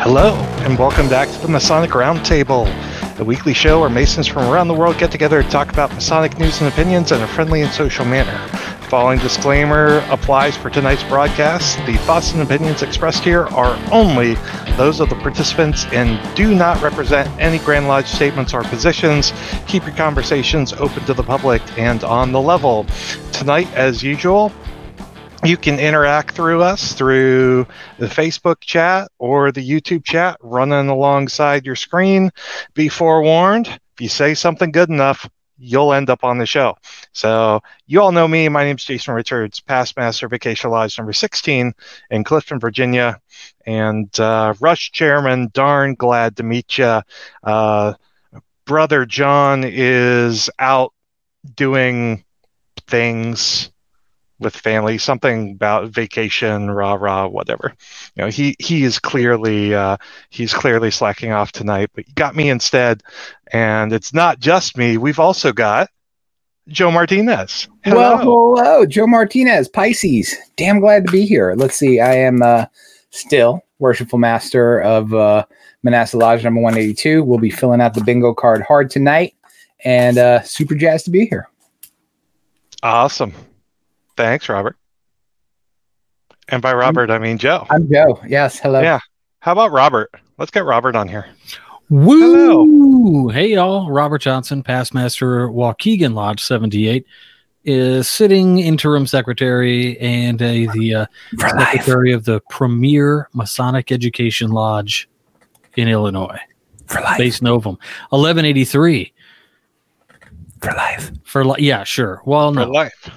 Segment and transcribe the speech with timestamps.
[0.00, 2.66] Hello, and welcome back to the Masonic Roundtable,
[3.16, 6.38] the weekly show where Masons from around the world get together to talk about Masonic
[6.38, 8.38] news and opinions in a friendly and social manner.
[8.88, 11.84] Following disclaimer applies for tonight's broadcast.
[11.84, 14.34] The thoughts and opinions expressed here are only
[14.76, 19.32] those of the participants and do not represent any Grand Lodge statements or positions.
[19.66, 22.86] Keep your conversations open to the public and on the level.
[23.32, 24.52] Tonight, as usual,
[25.44, 27.66] you can interact through us through
[27.98, 32.30] the Facebook chat or the YouTube chat running alongside your screen.
[32.74, 36.76] Be forewarned, if you say something good enough, you'll end up on the show.
[37.12, 38.48] So, you all know me.
[38.48, 41.72] My name is Jason Richards, past master Acacia Lodge number 16
[42.10, 43.20] in Clifton, Virginia,
[43.66, 45.50] and uh, Rush Chairman.
[45.52, 47.00] Darn glad to meet you.
[47.42, 47.94] Uh,
[48.64, 50.92] Brother John is out
[51.56, 52.24] doing
[52.86, 53.70] things
[54.40, 57.74] with family, something about vacation, rah rah, whatever.
[58.14, 59.96] You know, he he is clearly uh,
[60.30, 63.02] he's clearly slacking off tonight, but you got me instead,
[63.52, 64.96] and it's not just me.
[64.96, 65.90] We've also got
[66.68, 67.68] Joe Martinez.
[67.84, 68.16] Hello.
[68.16, 70.36] Well, hello, Joe Martinez, Pisces.
[70.56, 71.54] Damn glad to be here.
[71.56, 72.66] Let's see, I am uh,
[73.10, 75.46] still worshipful master of uh,
[75.82, 77.22] Manasseh Lodge number 182.
[77.22, 79.34] We'll be filling out the bingo card hard tonight,
[79.84, 81.48] and uh, super jazzed to be here.
[82.82, 83.32] Awesome.
[84.18, 84.76] Thanks, Robert.
[86.48, 87.64] And by Robert, I'm, I mean Joe.
[87.70, 88.20] I'm Joe.
[88.26, 88.58] Yes.
[88.58, 88.80] Hello.
[88.80, 88.98] Yeah.
[89.38, 90.10] How about Robert?
[90.38, 91.26] Let's get Robert on here.
[91.88, 92.18] Woo!
[92.18, 93.28] Hello.
[93.28, 93.88] Hey, y'all.
[93.88, 97.06] Robert Johnson, past master, Waukegan Lodge 78,
[97.62, 101.06] is sitting interim secretary and a, the uh,
[101.38, 105.08] secretary of the premier Masonic Education Lodge
[105.76, 106.40] in Illinois.
[106.86, 107.18] For life.
[107.18, 107.78] Spes Novum.
[108.10, 109.12] 1183.
[110.60, 111.12] For life.
[111.22, 111.60] For life.
[111.60, 112.20] Yeah, sure.
[112.24, 112.70] Well, For no.
[112.72, 113.10] life.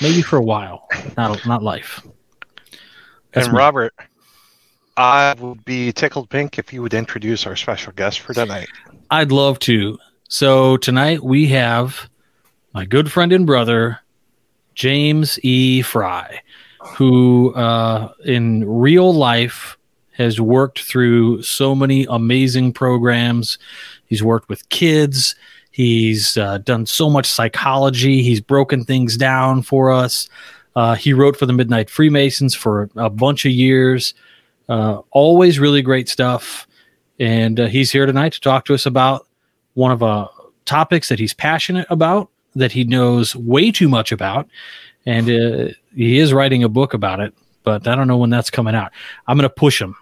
[0.00, 2.06] Maybe for a while, not not life.
[3.32, 3.58] That's and me.
[3.58, 3.94] Robert,
[4.96, 8.68] I would be tickled pink if you would introduce our special guest for tonight.
[9.10, 9.98] I'd love to.
[10.28, 12.08] So tonight we have
[12.74, 14.00] my good friend and brother,
[14.74, 15.82] James E.
[15.82, 16.42] Frey,
[16.96, 19.78] who uh, in real life
[20.12, 23.58] has worked through so many amazing programs.
[24.06, 25.36] He's worked with kids.
[25.78, 28.20] He's uh, done so much psychology.
[28.20, 30.28] He's broken things down for us.
[30.74, 34.12] Uh, he wrote for the Midnight Freemasons for a bunch of years.
[34.68, 36.66] Uh, always really great stuff.
[37.20, 39.28] And uh, he's here tonight to talk to us about
[39.74, 40.28] one of the uh,
[40.64, 44.48] topics that he's passionate about, that he knows way too much about.
[45.06, 48.50] And uh, he is writing a book about it, but I don't know when that's
[48.50, 48.90] coming out.
[49.28, 49.94] I'm going to push him.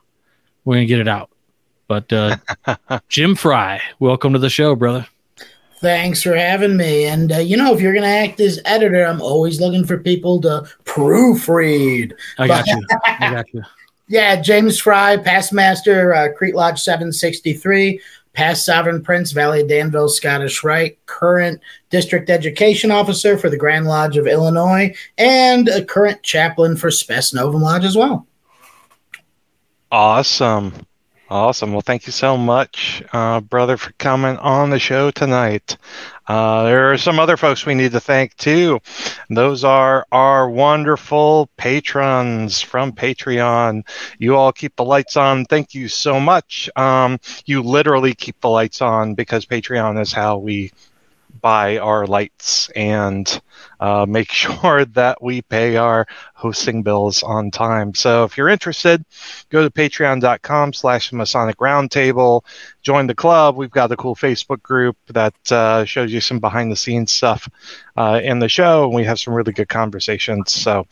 [0.64, 1.28] We're going to get it out.
[1.86, 2.08] But
[3.10, 5.06] Jim Frey, welcome to the show, brother.
[5.78, 7.04] Thanks for having me.
[7.04, 9.98] And uh, you know, if you're going to act as editor, I'm always looking for
[9.98, 12.12] people to proofread.
[12.38, 12.86] I got you.
[13.06, 13.62] I got you.
[14.08, 18.00] Yeah, James Frey, past master, uh, Crete Lodge 763,
[18.34, 21.60] past sovereign prince, Valley of Danville, Scottish Rite, current
[21.90, 27.34] district education officer for the Grand Lodge of Illinois, and a current chaplain for Spes
[27.34, 28.28] Novum Lodge as well.
[29.90, 30.72] Awesome.
[31.28, 31.72] Awesome.
[31.72, 35.76] Well, thank you so much, uh, brother, for coming on the show tonight.
[36.28, 38.78] Uh, there are some other folks we need to thank too.
[39.28, 43.82] Those are our wonderful patrons from Patreon.
[44.20, 45.46] You all keep the lights on.
[45.46, 46.70] Thank you so much.
[46.76, 50.70] Um, you literally keep the lights on because Patreon is how we
[51.40, 53.40] buy our lights and
[53.80, 57.94] uh, make sure that we pay our hosting bills on time.
[57.94, 59.04] So if you're interested,
[59.50, 62.42] go to patreon.com slash Masonic Roundtable,
[62.82, 63.56] join the club.
[63.56, 67.48] We've got a cool Facebook group that uh, shows you some behind the scenes stuff
[67.96, 68.84] uh, in the show.
[68.84, 70.52] And we have some really good conversations.
[70.52, 70.86] So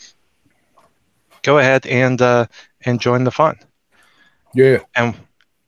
[1.42, 2.46] go ahead and, uh,
[2.84, 3.58] and join the fun.
[4.54, 4.78] Yeah.
[4.94, 5.14] And,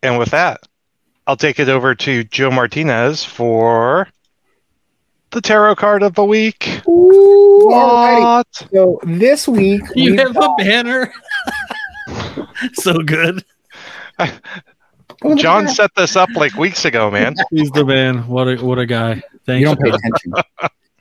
[0.02, 0.60] and with that,
[1.26, 4.08] I'll take it over to Joe Martinez for
[5.36, 6.80] the tarot card of the week.
[6.88, 8.46] Ooh, what?
[8.72, 10.58] So this week you have got...
[10.58, 11.12] a banner.
[12.72, 13.44] so good.
[15.36, 17.34] John set this up like weeks ago, man.
[17.50, 18.26] He's the man.
[18.26, 19.22] What a what a guy.
[19.44, 19.60] Thanks.
[19.60, 20.32] You don't pay attention.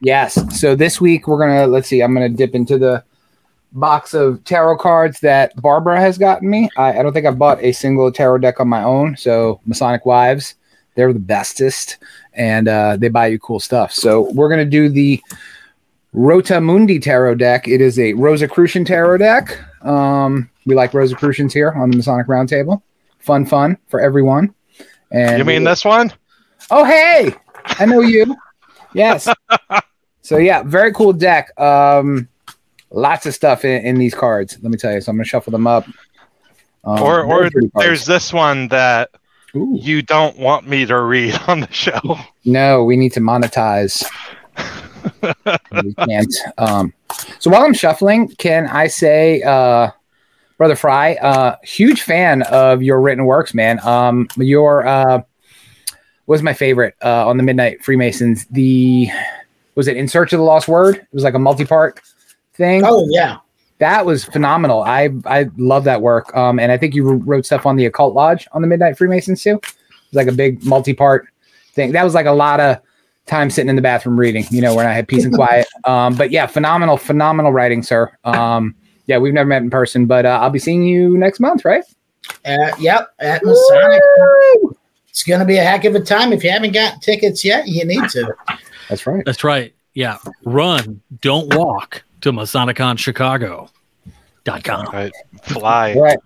[0.01, 0.59] yes.
[0.59, 2.01] So this week we're gonna let's see.
[2.01, 3.05] I'm gonna dip into the
[3.71, 6.69] box of tarot cards that Barbara has gotten me.
[6.75, 9.15] I, I don't think I've bought a single tarot deck on my own.
[9.15, 10.55] So Masonic Wives,
[10.95, 11.99] they're the bestest
[12.35, 13.91] and uh, they buy you cool stuff.
[13.91, 15.21] So we're gonna do the
[16.13, 17.67] Rotamundi Tarot deck.
[17.67, 19.59] It is a Rosicrucian Tarot deck.
[19.81, 22.81] Um, we like Rosicrucians here on the Masonic Roundtable.
[23.19, 24.53] Fun, fun for everyone.
[25.11, 26.11] And you mean this one?
[26.71, 27.33] Oh, hey,
[27.65, 28.35] I know you.
[28.93, 29.27] yes.
[30.21, 31.57] so yeah, very cool deck.
[31.59, 32.27] Um,
[32.91, 34.57] lots of stuff in, in these cards.
[34.61, 35.01] Let me tell you.
[35.01, 35.85] So I'm gonna shuffle them up.
[36.83, 37.85] Um, or or very pretty cards.
[37.85, 39.09] there's this one that
[39.55, 39.77] Ooh.
[39.79, 42.17] you don't want me to read on the show.
[42.43, 44.05] No, we need to monetize.
[45.83, 46.33] we can't.
[46.57, 46.93] Um,
[47.39, 49.91] so while I'm shuffling, can I say, uh,
[50.57, 53.85] Brother Frey, uh, huge fan of your written works, man.
[53.85, 55.21] Um, your uh,
[56.27, 58.45] was my favorite uh, on the Midnight Freemasons.
[58.45, 59.09] The
[59.75, 60.95] was it In Search of the Lost Word?
[60.95, 61.99] It was like a multi-part
[62.53, 62.83] thing.
[62.85, 63.37] Oh yeah.
[63.79, 64.83] That was phenomenal.
[64.83, 66.35] I I love that work.
[66.35, 69.43] Um, and I think you wrote stuff on the Occult Lodge on the Midnight Freemasons
[69.43, 69.55] too.
[69.55, 71.27] It was like a big multi-part
[71.73, 71.91] thing.
[71.91, 72.77] That was like a lot of
[73.25, 74.45] time sitting in the bathroom reading.
[74.49, 75.67] You know, when I had peace and quiet.
[75.83, 78.15] Um, but yeah, phenomenal, phenomenal writing, sir.
[78.23, 78.75] Um,
[79.07, 81.83] yeah, we've never met in person, but uh, I'll be seeing you next month, right?
[82.45, 83.09] Uh, yep.
[83.19, 84.01] At Masonic.
[85.09, 86.33] It's going to be a heck of a time.
[86.33, 88.33] If you haven't got tickets yet, you need to.
[88.89, 89.23] That's right.
[89.25, 89.73] That's right.
[89.93, 90.17] Yeah.
[90.43, 94.85] Run, don't walk to MasonicConChicago.com.
[94.91, 95.11] Right,
[95.43, 95.93] fly.
[95.93, 96.17] All right.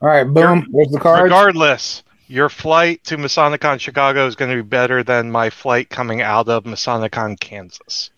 [0.00, 0.22] All right.
[0.24, 0.68] Boom.
[0.72, 1.24] There's the card.
[1.24, 6.22] Regardless, your flight to Masonicon Chicago is going to be better than my flight coming
[6.22, 8.10] out of Masonicon Kansas.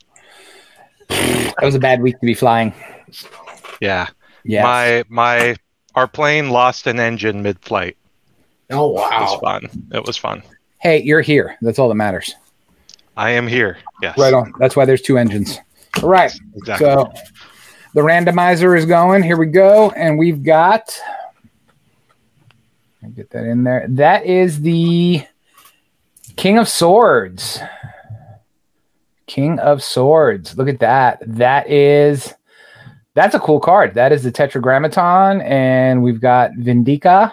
[1.08, 2.74] That was a bad week to be flying.
[3.80, 4.08] Yeah,
[4.44, 4.62] Yeah.
[4.62, 5.56] my my
[5.94, 7.96] our plane lost an engine mid-flight.
[8.70, 9.08] Oh wow.
[9.10, 9.62] It was fun.
[9.92, 10.42] It was fun.
[10.78, 11.56] hey, you're here.
[11.62, 12.34] That's all that matters.
[13.16, 13.78] I am here.
[14.02, 14.52] Yes, Right on.
[14.58, 15.58] That's why there's two engines.
[16.02, 16.32] Right.
[16.54, 16.87] Exactly.
[16.87, 17.12] So
[17.94, 19.22] the randomizer is going.
[19.22, 19.90] Here we go.
[19.90, 20.98] And we've got
[23.14, 23.87] get that in there.
[23.88, 25.25] That is the
[26.37, 27.60] King of Swords.
[29.26, 30.56] King of Swords.
[30.56, 31.22] Look at that.
[31.26, 32.34] That is
[33.14, 33.94] that's a cool card.
[33.94, 37.32] That is the Tetragrammaton, and we've got Vindica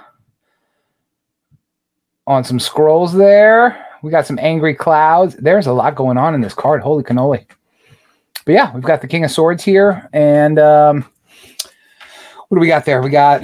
[2.25, 3.86] on some scrolls there.
[4.04, 5.36] We got some angry clouds.
[5.36, 6.81] There's a lot going on in this card.
[6.81, 7.45] Holy cannoli.
[8.47, 10.07] But yeah, we've got the King of Swords here.
[10.13, 11.05] And um,
[12.47, 13.01] what do we got there?
[13.01, 13.41] We got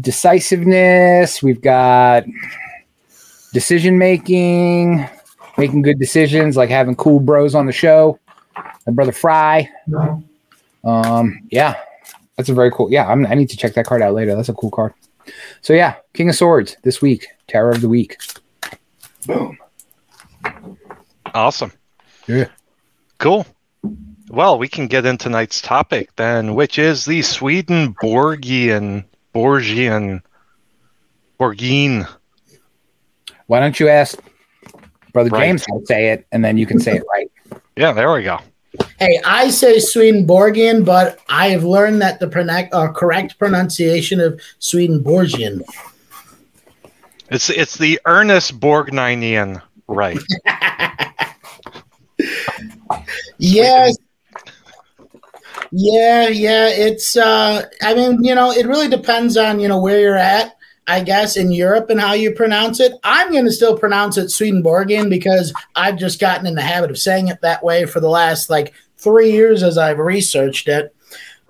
[0.00, 1.42] decisiveness.
[1.42, 2.24] We've got
[3.52, 5.06] decision making,
[5.58, 8.18] making good decisions, like having cool bros on the show.
[8.86, 9.68] My brother Frey.
[10.82, 11.76] Um, yeah,
[12.38, 12.90] that's a very cool.
[12.90, 14.34] Yeah, I'm, I need to check that card out later.
[14.34, 14.94] That's a cool card.
[15.60, 18.16] So yeah, King of Swords this week, Terror of the Week.
[19.26, 19.58] Boom.
[21.34, 21.72] Awesome.
[22.26, 22.48] Yeah.
[23.18, 23.46] Cool.
[24.32, 30.22] Well, we can get into tonight's topic then, which is the Swedenborgian Borgian
[31.38, 32.08] Borgine.
[33.46, 34.18] Why don't you ask
[35.12, 35.48] Brother Right.
[35.48, 37.30] James how to say it, and then you can say it right.
[37.76, 38.38] Yeah, there we go.
[38.98, 44.40] Hey, I say Swedenborgian, but I have learned that the pronoun- uh, correct pronunciation of
[44.60, 45.62] Swedenborgian.
[47.30, 50.18] It's it's the Ernest Borgninian right.
[53.38, 53.96] Yes.
[55.72, 56.68] Yeah, yeah.
[56.68, 60.56] It's uh I mean, you know, it really depends on, you know, where you're at,
[60.86, 62.92] I guess, in Europe and how you pronounce it.
[63.02, 67.28] I'm gonna still pronounce it Swedenborgian because I've just gotten in the habit of saying
[67.28, 70.94] it that way for the last like three years as I've researched it.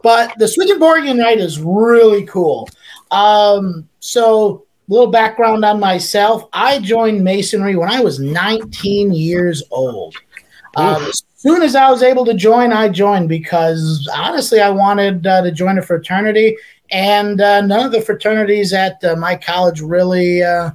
[0.03, 2.69] But the Swedenborgian rite is really cool.
[3.11, 6.49] Um, so little background on myself.
[6.53, 10.15] I joined Masonry when I was 19 years old.
[10.77, 11.11] Um,
[11.43, 15.51] soon as I was able to join, I joined because honestly, I wanted uh, to
[15.51, 16.57] join a fraternity,
[16.91, 20.71] and uh, none of the fraternities at uh, my college really, uh,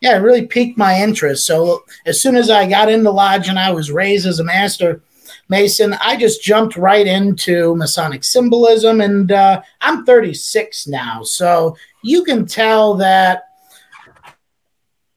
[0.00, 1.44] yeah, really piqued my interest.
[1.44, 5.02] So as soon as I got into lodge and I was raised as a master
[5.48, 12.24] Mason, I just jumped right into Masonic symbolism, and uh, I'm 36 now, so you
[12.24, 13.51] can tell that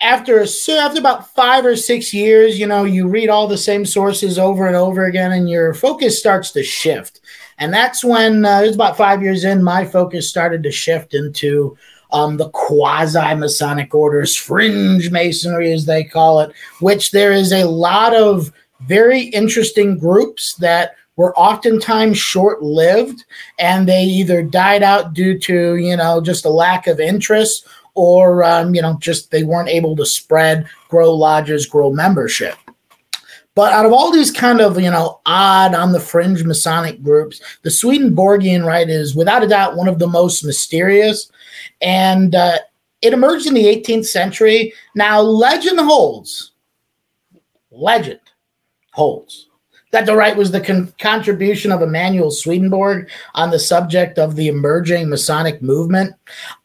[0.02, 4.38] after after about five or six years, you know, you read all the same sources
[4.38, 7.22] over and over again, and your focus starts to shift.
[7.58, 11.14] And that's when uh, it was about five years in, my focus started to shift
[11.14, 11.78] into
[12.12, 17.66] um, the quasi Masonic orders, fringe masonry, as they call it, which there is a
[17.66, 23.24] lot of very interesting groups that were oftentimes short lived
[23.58, 28.44] and they either died out due to, you know, just a lack of interest or
[28.44, 32.56] um, you know just they weren't able to spread grow lodges grow membership.
[33.56, 37.42] But out of all these kind of you know odd on the fringe masonic groups
[37.64, 41.32] the swedenborgian rite is without a doubt one of the most mysterious.
[41.82, 42.60] And uh,
[43.02, 44.74] it emerged in the 18th century.
[44.94, 46.52] Now legend holds.
[47.72, 48.20] Legend
[48.92, 49.45] holds
[49.96, 54.50] that the rite was the con- contribution of Emanuel Swedenborg on the subject of the
[54.50, 56.14] emerging Masonic movement.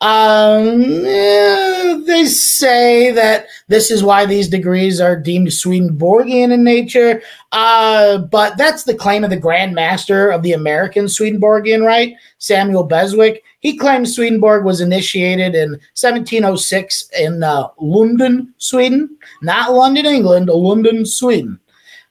[0.00, 7.22] Um, Uh, they say that this is why these degrees are deemed Swedenborgian in nature.
[7.52, 12.82] Uh, but that's the claim of the Grand Master of the American Swedenborgian Rite, Samuel
[12.82, 13.44] Beswick.
[13.60, 21.06] He claims Swedenborg was initiated in 1706 in uh, London, Sweden, not London, England, London,
[21.06, 21.60] Sweden.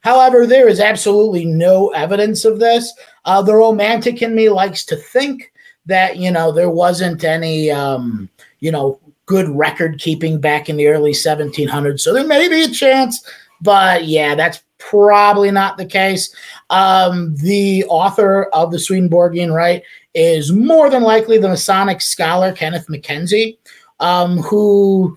[0.00, 2.92] However, there is absolutely no evidence of this.
[3.24, 5.52] Uh, the romantic in me likes to think
[5.86, 8.28] that you know there wasn't any um,
[8.60, 12.68] you know good record keeping back in the early 1700s, so there may be a
[12.68, 13.24] chance,
[13.60, 16.34] but yeah, that's probably not the case.
[16.70, 22.88] Um, the author of the Swedenborgian Rite is more than likely the Masonic scholar Kenneth
[22.88, 23.58] Mackenzie,
[24.00, 25.16] um, who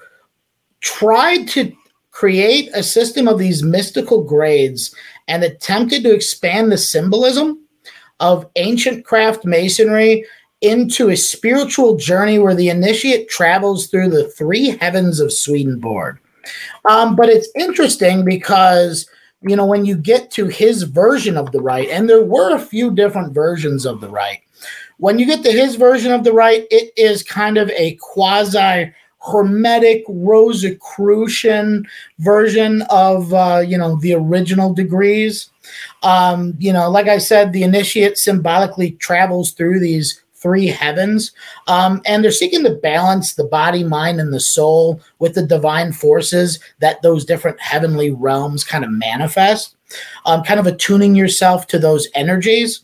[0.82, 1.74] tried to
[2.14, 4.96] create a system of these mystical grades
[5.28, 7.60] and attempted to expand the symbolism
[8.20, 10.24] of ancient craft masonry
[10.62, 16.18] into a spiritual journey where the initiate travels through the three heavens of Swedenborg.
[16.90, 19.10] Um, but it's interesting because
[19.42, 22.60] you know when you get to his version of the rite, and there were a
[22.60, 24.42] few different versions of the rite.
[24.98, 28.94] When you get to his version of the rite, it is kind of a quasi
[29.24, 31.88] hermetic Rosicrucian
[32.20, 35.50] version of uh, you know the original degrees.
[36.02, 41.32] Um, you know, like I said, the initiate symbolically travels through these three heavens,
[41.68, 45.94] um, and they're seeking to balance the body, mind, and the soul with the divine
[45.94, 49.76] forces that those different heavenly realms kind of manifest.
[50.26, 52.84] Um, kind of attuning yourself to those energies.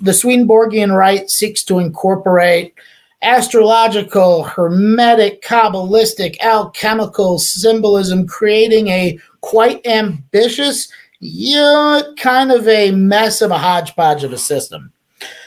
[0.00, 2.74] The Swedenborgian rite seeks to incorporate
[3.22, 13.50] astrological, hermetic, kabbalistic, alchemical symbolism, creating a quite ambitious, yeah, kind of a mess of
[13.50, 14.92] a hodgepodge of a system.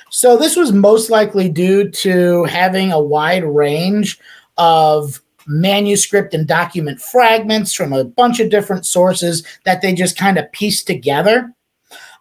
[0.09, 4.19] So this was most likely due to having a wide range
[4.57, 10.37] of manuscript and document fragments from a bunch of different sources that they just kind
[10.37, 11.51] of pieced together.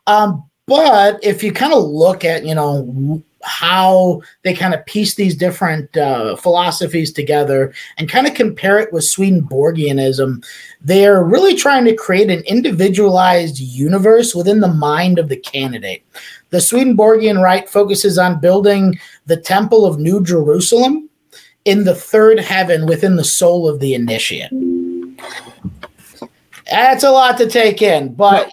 [0.06, 5.14] Um, but if you kind of look at, you know, how they kind of piece
[5.14, 10.42] these different uh, philosophies together and kind of compare it with Swedenborgianism,
[10.80, 16.04] they're really trying to create an individualized universe within the mind of the candidate.
[16.50, 21.08] The Swedenborgian rite focuses on building the Temple of New Jerusalem
[21.64, 24.50] in the third heaven within the soul of the initiate.
[26.70, 28.52] That's a lot to take in, but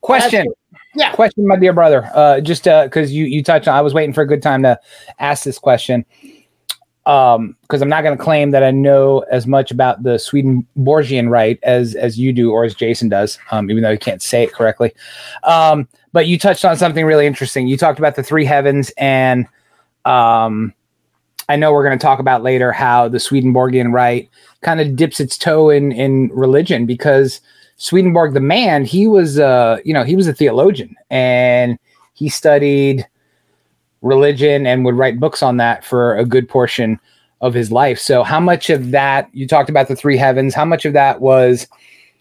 [0.00, 0.46] question
[0.94, 1.12] yeah.
[1.14, 2.08] Question, my dear brother.
[2.14, 4.62] Uh, just because uh, you you touched on, I was waiting for a good time
[4.62, 4.78] to
[5.18, 6.04] ask this question.
[7.04, 11.28] Um, because I'm not going to claim that I know as much about the Swedenborgian
[11.30, 14.44] rite as as you do or as Jason does, um, even though he can't say
[14.44, 14.92] it correctly.
[15.42, 17.66] Um, but you touched on something really interesting.
[17.66, 19.46] You talked about the three heavens, and
[20.04, 20.74] um,
[21.48, 24.30] I know we're going to talk about later how the Swedenborgian rite
[24.60, 27.40] kind of dips its toe in in religion because
[27.82, 31.76] Swedenborg, the man, he was, uh, you know, he was a theologian and
[32.14, 33.04] he studied
[34.02, 37.00] religion and would write books on that for a good portion
[37.40, 37.98] of his life.
[37.98, 40.54] So, how much of that you talked about the three heavens?
[40.54, 41.66] How much of that was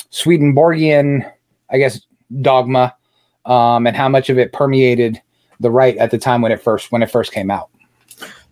[0.10, 1.24] Swedenborgian,
[1.70, 2.01] I guess,
[2.41, 2.96] dogma,
[3.46, 5.22] um, and how much of it permeated
[5.60, 7.71] the right at the time when it first when it first came out?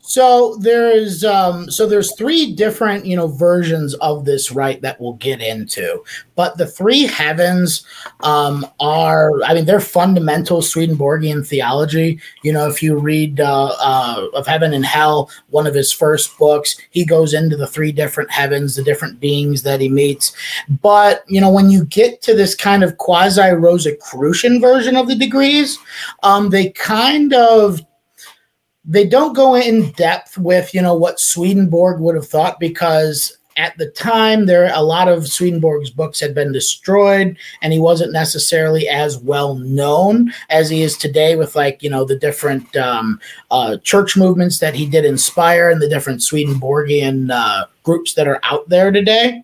[0.09, 5.13] So there's um, so there's three different you know versions of this rite that we'll
[5.13, 6.03] get into,
[6.35, 7.85] but the three heavens
[8.21, 12.19] um, are I mean they're fundamental Swedenborgian theology.
[12.41, 16.35] You know if you read uh, uh, of Heaven and Hell, one of his first
[16.39, 20.35] books, he goes into the three different heavens, the different beings that he meets.
[20.81, 25.13] But you know when you get to this kind of quasi Rosicrucian version of the
[25.13, 25.77] degrees,
[26.23, 27.85] um, they kind of
[28.85, 33.77] they don't go in depth with you know what Swedenborg would have thought because at
[33.77, 38.87] the time there a lot of Swedenborg's books had been destroyed and he wasn't necessarily
[38.87, 43.19] as well known as he is today with like you know the different um,
[43.51, 48.39] uh, church movements that he did inspire and the different Swedenborgian uh, groups that are
[48.43, 49.43] out there today.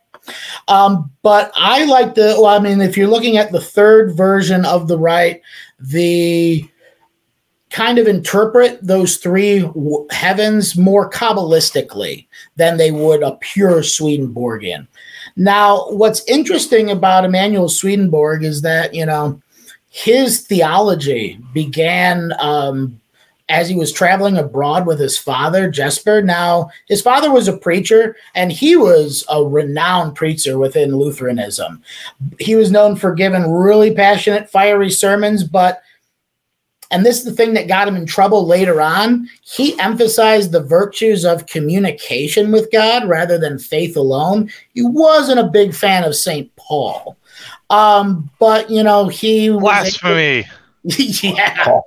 [0.67, 4.65] Um, but I like the well, I mean if you're looking at the third version
[4.65, 5.41] of the right,
[5.79, 6.67] the
[7.75, 9.69] kind of interpret those three
[10.09, 14.87] heavens more kabbalistically than they would a pure Swedenborgian.
[15.35, 19.41] Now, what's interesting about Emanuel Swedenborg is that you know
[19.89, 23.01] his theology began um,
[23.49, 26.21] as he was traveling abroad with his father, Jesper.
[26.21, 31.83] Now, his father was a preacher, and he was a renowned preacher within Lutheranism.
[32.39, 35.81] He was known for giving really passionate, fiery sermons, but
[36.91, 39.27] and this is the thing that got him in trouble later on.
[39.41, 44.51] He emphasized the virtues of communication with God rather than faith alone.
[44.73, 46.53] He wasn't a big fan of St.
[46.55, 47.17] Paul.
[47.69, 49.61] Um, but you know, he was.
[49.61, 50.45] blasphemy.
[50.83, 51.79] yeah.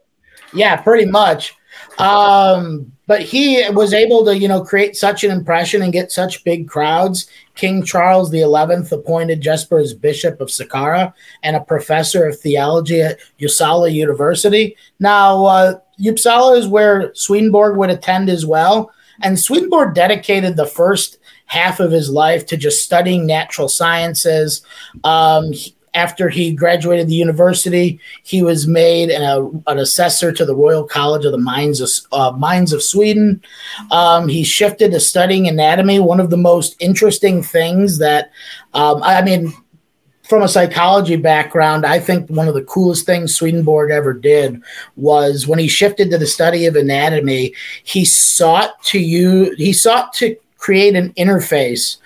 [0.52, 1.54] Yeah, pretty much.
[1.98, 6.44] Um, but he was able to, you know, create such an impression and get such
[6.44, 7.26] big crowds.
[7.54, 13.18] King Charles XI appointed Jesper as Bishop of Skara and a professor of theology at
[13.40, 14.76] Uppsala University.
[15.00, 18.92] Now, uh, Uppsala is where Swedenborg would attend as well.
[19.22, 24.62] And Swedenborg dedicated the first half of his life to just studying natural sciences.
[25.02, 25.54] Um,
[25.95, 31.25] after he graduated the university, he was made an, an assessor to the Royal College
[31.25, 33.42] of the Mines of, uh, Mines of Sweden.
[33.90, 36.00] Um, he shifted to studying anatomy.
[36.00, 38.30] One of the most interesting things that,
[38.75, 39.52] um, I mean,
[40.28, 44.62] from a psychology background, I think one of the coolest things Swedenborg ever did
[44.97, 50.12] was when he shifted to the study of anatomy, he sought to use, he sought
[50.14, 51.97] to create an interface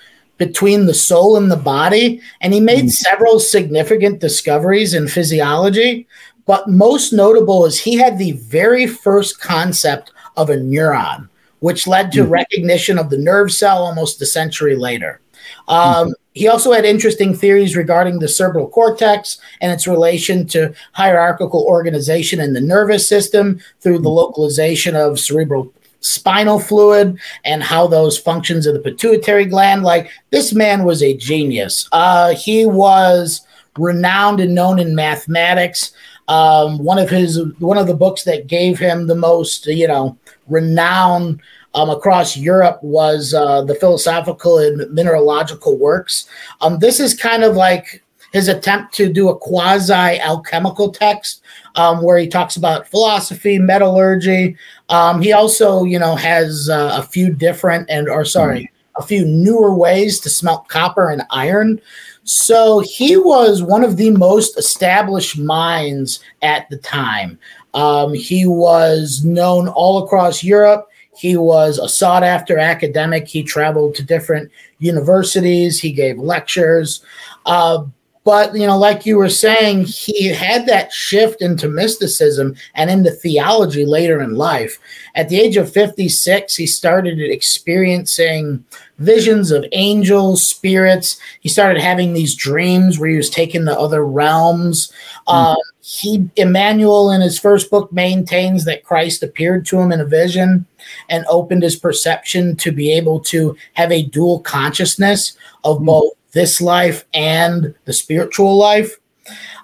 [0.47, 2.21] between the soul and the body.
[2.41, 2.91] And he made mm.
[2.91, 6.09] several significant discoveries in physiology.
[6.47, 11.29] But most notable is he had the very first concept of a neuron,
[11.61, 12.31] which led to mm.
[12.31, 15.21] recognition of the nerve cell almost a century later.
[15.69, 16.13] Um, mm.
[16.35, 22.41] He also had interesting theories regarding the cerebral cortex and its relation to hierarchical organization
[22.41, 25.73] in the nervous system through the localization of cerebral
[26.03, 29.83] spinal fluid and how those functions of the pituitary gland.
[29.83, 31.89] Like this man was a genius.
[31.93, 33.47] Uh, he was
[33.79, 35.93] renowned and known in mathematics.
[36.29, 40.17] Um, one of his one of the books that gave him the most you know
[40.49, 41.41] renown
[41.75, 46.29] um, across Europe was uh, the philosophical and mineralogical works.
[46.61, 51.42] Um, this is kind of like his attempt to do a quasi alchemical text
[51.75, 54.57] um, where he talks about philosophy, metallurgy.
[54.89, 59.25] Um, he also, you know, has uh, a few different and, or sorry, a few
[59.25, 61.81] newer ways to smelt copper and iron.
[62.25, 67.39] So he was one of the most established minds at the time.
[67.75, 70.89] Um, he was known all across Europe.
[71.17, 73.29] He was a sought after academic.
[73.29, 75.81] He traveled to different universities.
[75.81, 77.03] He gave lectures.
[77.47, 77.85] Uh,
[78.25, 83.11] but, you know, like you were saying, he had that shift into mysticism and into
[83.11, 84.79] theology later in life.
[85.17, 88.65] At the age of 56, he started experiencing
[88.99, 91.19] visions of angels, spirits.
[91.41, 94.93] He started having these dreams where he was taken to other realms.
[95.27, 95.53] Mm-hmm.
[95.53, 100.07] Uh, he, Emmanuel, in his first book, maintains that Christ appeared to him in a
[100.07, 100.65] vision
[101.09, 105.87] and opened his perception to be able to have a dual consciousness of mm-hmm.
[105.87, 108.99] both this life and the spiritual life.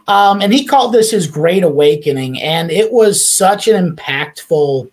[0.07, 2.41] Um, and he called this his great awakening.
[2.41, 4.91] And it was such an impactful,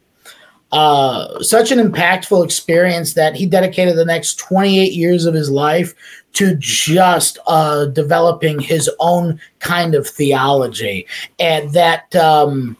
[0.71, 5.93] uh, such an impactful experience that he dedicated the next 28 years of his life
[6.33, 11.07] to just uh, developing his own kind of theology.
[11.39, 12.75] And that, um,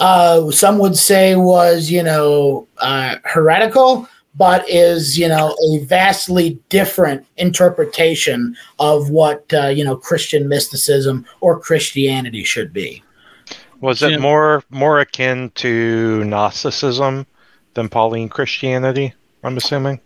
[0.00, 6.58] uh, some would say was, you know, uh, heretical, but is you know a vastly
[6.68, 13.02] different interpretation of what uh, you know Christian mysticism or Christianity should be.
[13.80, 17.26] Was it more more akin to Gnosticism
[17.74, 19.12] than Pauline Christianity?
[19.42, 20.00] I'm assuming.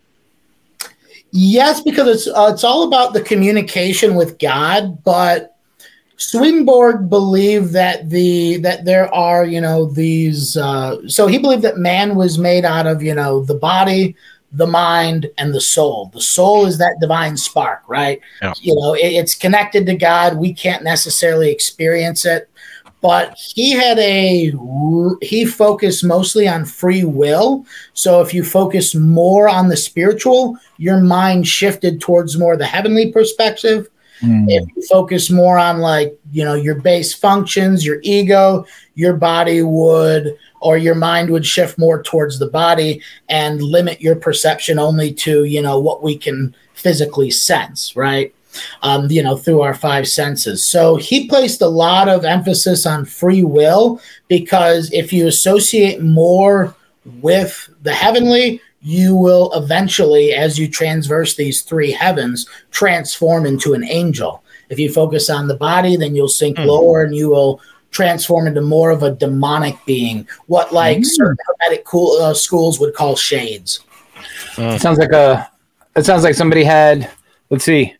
[1.31, 5.56] Yes, because it's uh, it's all about the communication with God, but
[6.17, 11.77] Swedenborg believed that the that there are you know these uh, so he believed that
[11.77, 14.15] man was made out of you know the body,
[14.51, 16.09] the mind, and the soul.
[16.13, 18.19] The soul is that divine spark, right?
[18.41, 18.53] Yeah.
[18.61, 20.37] You know it, it's connected to God.
[20.37, 22.49] We can't necessarily experience it,
[22.99, 24.51] but he had a
[25.21, 27.63] he focused mostly on free will.
[27.93, 33.11] So if you focus more on the spiritual, your mind shifted towards more the heavenly
[33.11, 33.87] perspective
[34.21, 34.45] Mm.
[34.47, 39.61] If you focus more on like, you know, your base functions, your ego, your body
[39.61, 45.13] would or your mind would shift more towards the body and limit your perception only
[45.13, 48.33] to, you know, what we can physically sense, right?
[48.81, 50.67] Um, you know, through our five senses.
[50.67, 56.75] So he placed a lot of emphasis on free will because if you associate more
[57.21, 63.83] with the heavenly, you will eventually, as you transverse these three heavens, transform into an
[63.83, 64.41] angel.
[64.69, 66.69] If you focus on the body, then you'll sink mm-hmm.
[66.69, 67.59] lower and you will
[67.91, 71.03] transform into more of a demonic being, what like mm-hmm.
[71.03, 73.81] certain hermetic cool, uh, schools would call shades.
[74.55, 74.79] Mm.
[74.79, 75.49] Sounds like a.
[75.95, 77.09] It sounds like somebody had.
[77.49, 77.93] Let's see,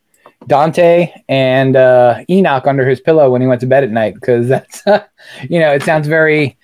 [0.46, 4.48] Dante and uh, Enoch under his pillow when he went to bed at night, because
[4.48, 5.04] that's, uh,
[5.48, 6.57] you know, it sounds very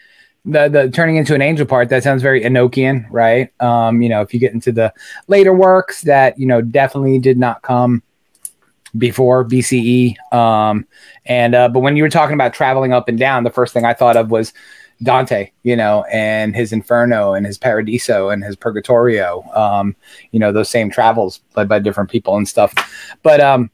[0.44, 3.50] the the turning into an angel part that sounds very Enochian, right?
[3.61, 4.92] Um, you know, if you get into the
[5.26, 8.02] later works that you know definitely did not come
[8.96, 10.14] before BCE.
[10.33, 10.87] Um,
[11.26, 13.85] and uh, but when you were talking about traveling up and down, the first thing
[13.85, 14.52] I thought of was
[15.02, 19.42] Dante, you know, and his Inferno and his Paradiso and his Purgatorio.
[19.54, 19.96] Um,
[20.30, 22.72] you know, those same travels led by different people and stuff.
[23.22, 23.70] But um,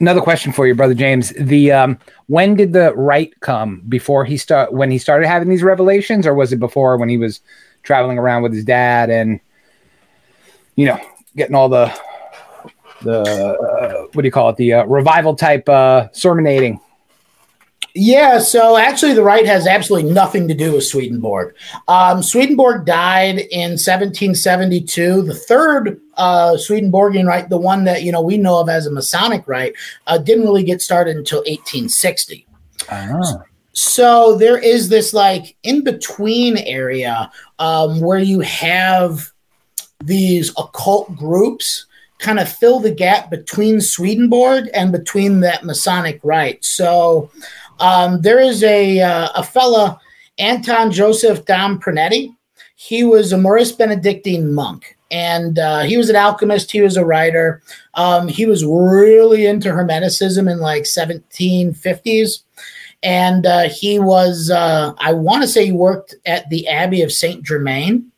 [0.00, 1.32] another question for you, brother James.
[1.38, 3.82] The um, when did the right come?
[3.88, 7.18] Before he start when he started having these revelations, or was it before when he
[7.18, 7.40] was
[7.82, 9.40] traveling around with his dad and
[10.76, 10.98] you know
[11.36, 11.92] getting all the
[13.02, 16.80] the uh, what do you call it the uh, revival type uh, sermonating?
[17.96, 21.54] Yeah, so actually, the right has absolutely nothing to do with Swedenborg.
[21.86, 25.22] Um, Swedenborg died in 1772.
[25.22, 28.90] The third uh, Swedenborgian rite, the one that you know we know of as a
[28.90, 29.74] Masonic rite,
[30.08, 32.44] uh, didn't really get started until 1860.
[32.90, 33.42] Oh.
[33.74, 37.30] So there is this like in between area
[37.60, 39.30] um, where you have
[40.02, 41.86] these occult groups
[42.18, 46.64] kind of fill the gap between Swedenborg and between that Masonic rite.
[46.64, 47.30] So
[47.80, 50.00] um, there is a uh, a fella,
[50.38, 52.34] Anton Joseph Dom Pernety.
[52.76, 56.70] He was a Maurist Benedictine monk, and uh, he was an alchemist.
[56.70, 57.62] He was a writer.
[57.94, 62.42] Um, he was really into Hermeticism in like 1750s,
[63.02, 64.50] and uh, he was.
[64.50, 68.10] Uh, I want to say he worked at the Abbey of Saint Germain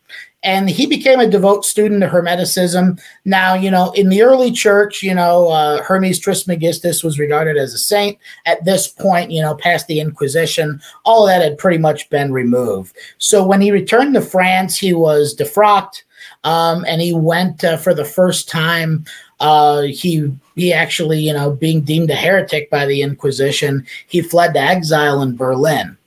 [0.47, 3.01] and he became a devout student of Hermeticism.
[3.25, 7.75] Now, you know, in the early church, you know, uh, Hermes Trismegistus was regarded as
[7.75, 8.17] a saint.
[8.47, 12.97] At this point, you know, past the Inquisition, all that had pretty much been removed.
[13.19, 16.05] So when he returned to France, he was defrocked,
[16.45, 19.05] um, and he went uh, for the first time.
[19.41, 24.55] Uh, he he actually, you know, being deemed a heretic by the Inquisition, he fled
[24.55, 25.99] to exile in Berlin.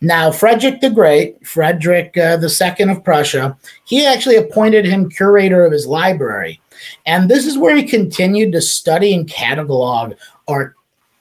[0.00, 5.72] Now, Frederick the Great, Frederick uh, II of Prussia, he actually appointed him curator of
[5.72, 6.60] his library.
[7.06, 10.14] And this is where he continued to study and catalog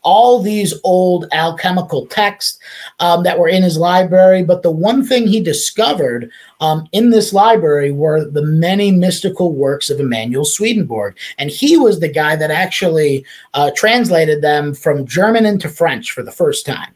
[0.05, 2.59] all these old alchemical texts
[2.99, 4.43] um, that were in his library.
[4.43, 9.89] But the one thing he discovered um, in this library were the many mystical works
[9.89, 11.17] of Emanuel Swedenborg.
[11.37, 16.21] And he was the guy that actually uh, translated them from German into French for
[16.23, 16.94] the first time.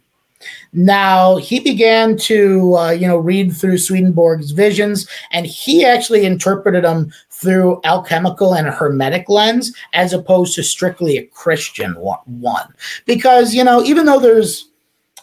[0.74, 6.84] Now he began to, uh, you know, read through Swedenborg's visions, and he actually interpreted
[6.84, 12.74] them through alchemical and hermetic lens, as opposed to strictly a Christian one.
[13.06, 14.69] Because you know, even though there's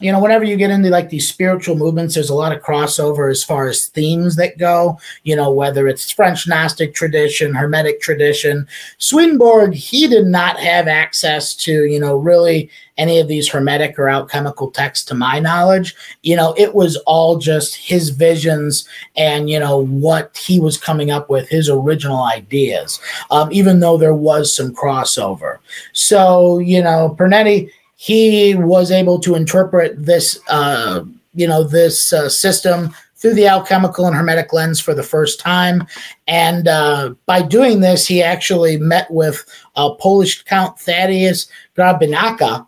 [0.00, 3.30] you know, whenever you get into like these spiritual movements, there's a lot of crossover
[3.30, 8.66] as far as themes that go, you know, whether it's French Gnostic tradition, Hermetic tradition.
[8.98, 14.08] Swedenborg, he did not have access to, you know, really any of these Hermetic or
[14.08, 15.94] alchemical texts to my knowledge.
[16.22, 21.10] You know, it was all just his visions and, you know, what he was coming
[21.10, 22.98] up with, his original ideas,
[23.30, 25.58] um, even though there was some crossover.
[25.92, 31.02] So, you know, Pernety, he was able to interpret this, uh,
[31.34, 35.86] you know, this uh, system through the alchemical and hermetic lens for the first time.
[36.28, 42.66] And uh, by doing this, he actually met with uh, Polish Count Thaddeus Grabianka,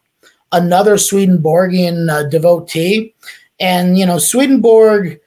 [0.52, 3.14] another Swedenborgian uh, devotee.
[3.60, 5.20] And, you know, Swedenborg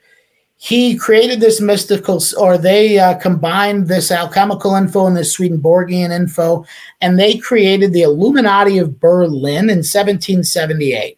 [0.63, 6.63] he created this mystical, or they uh, combined this alchemical info and this Swedenborgian info,
[7.01, 11.17] and they created the Illuminati of Berlin in 1778.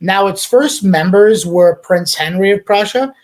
[0.00, 3.14] Now, its first members were Prince Henry of Prussia,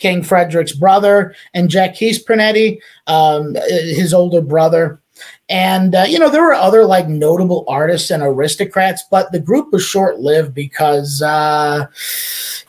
[0.00, 5.00] King Frederick's brother, and Jacques Pernety, um, his older brother.
[5.48, 9.72] And, uh, you know, there were other like notable artists and aristocrats, but the group
[9.72, 11.86] was short lived because, uh,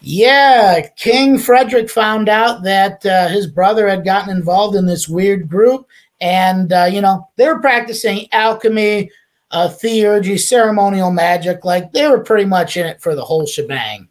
[0.01, 5.49] yeah, King Frederick found out that uh, his brother had gotten involved in this weird
[5.49, 5.87] group.
[6.21, 9.09] And, uh, you know, they were practicing alchemy,
[9.49, 11.65] uh, theurgy, ceremonial magic.
[11.65, 14.07] Like they were pretty much in it for the whole shebang.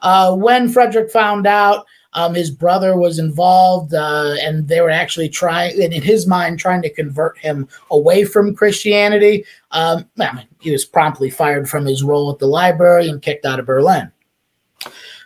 [0.00, 5.28] Uh, when Frederick found out, um, his brother was involved, uh, and they were actually
[5.28, 9.44] trying, in his mind, trying to convert him away from Christianity.
[9.72, 13.44] Um, I mean, he was promptly fired from his role at the library and kicked
[13.44, 14.10] out of Berlin.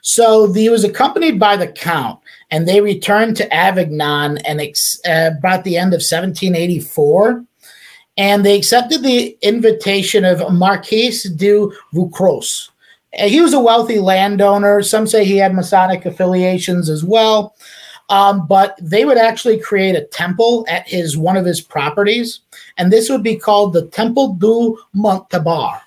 [0.03, 2.19] So he was accompanied by the Count,
[2.51, 7.45] and they returned to Avignon and ex- uh, about the end of 1784.
[8.17, 12.73] And they accepted the invitation of Marquis de Vaucroze,
[13.13, 14.83] he was a wealthy landowner.
[14.83, 17.55] Some say he had Masonic affiliations as well.
[18.09, 22.41] Um, but they would actually create a temple at his one of his properties,
[22.77, 25.81] and this would be called the Temple du Mont Thabor.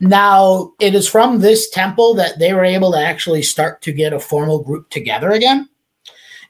[0.00, 4.12] Now, it is from this temple that they were able to actually start to get
[4.12, 5.68] a formal group together again.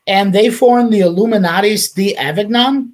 [0.06, 2.93] And they formed the Illuminatis the Avignon,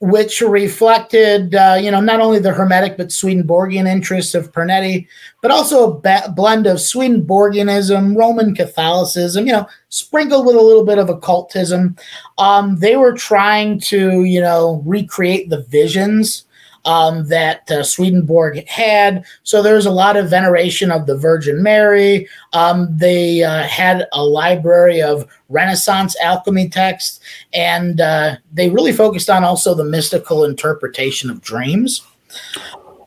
[0.00, 5.08] which reflected, uh, you know, not only the Hermetic but Swedenborgian interests of Pernety,
[5.40, 10.98] but also a blend of Swedenborgianism, Roman Catholicism, you know, sprinkled with a little bit
[10.98, 11.96] of occultism.
[12.38, 16.44] Um, they were trying to, you know, recreate the visions
[16.88, 19.22] um, that uh, Swedenborg had.
[19.42, 22.26] So there's a lot of veneration of the Virgin Mary.
[22.54, 27.20] Um, they uh, had a library of Renaissance alchemy texts,
[27.52, 32.06] and uh, they really focused on also the mystical interpretation of dreams.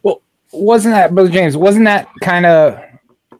[0.03, 2.79] Well, wasn't that, Brother James, wasn't that kind of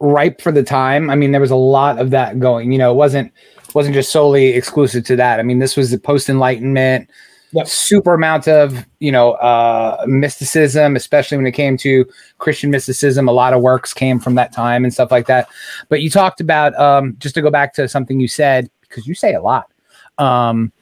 [0.00, 1.08] ripe for the time?
[1.08, 3.32] I mean, there was a lot of that going, you know, it wasn't
[3.74, 5.38] wasn't just solely exclusive to that.
[5.40, 7.08] I mean, this was the post enlightenment
[7.52, 7.66] yep.
[7.66, 12.06] super amount of you know uh, mysticism, especially when it came to
[12.38, 13.28] Christian mysticism.
[13.28, 15.48] A lot of works came from that time and stuff like that.
[15.88, 19.14] But you talked about um, just to go back to something you said because you
[19.14, 19.70] say a lot.
[20.18, 20.72] Um,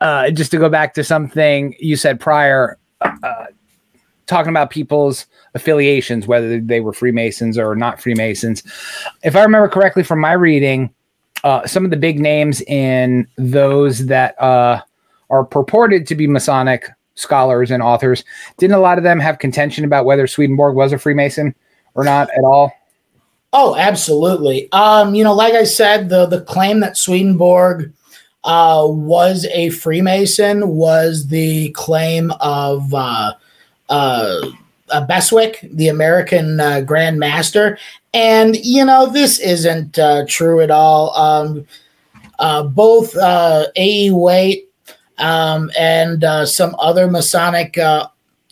[0.00, 3.46] uh, just to go back to something you said prior, uh, uh
[4.26, 8.62] talking about people's affiliations, whether they were Freemasons or not Freemasons.
[9.24, 10.94] If I remember correctly from my reading,
[11.42, 14.80] uh, some of the big names in those that uh,
[15.30, 18.24] are purported to be Masonic scholars and authors.
[18.58, 21.54] Didn't a lot of them have contention about whether Swedenborg was a Freemason
[21.94, 22.72] or not at all?
[23.52, 24.70] Oh, absolutely.
[24.72, 27.92] Um, you know, like I said, the the claim that Swedenborg
[28.44, 33.34] uh, was a Freemason was the claim of uh,
[33.88, 34.40] uh,
[34.90, 37.76] uh Beswick, the American uh, Grand Master,
[38.14, 41.14] and you know this isn't uh, true at all.
[41.16, 41.66] Um,
[42.38, 44.10] uh, both A.
[44.12, 44.69] Waite
[45.20, 48.08] um, and uh, some other Masonic uh,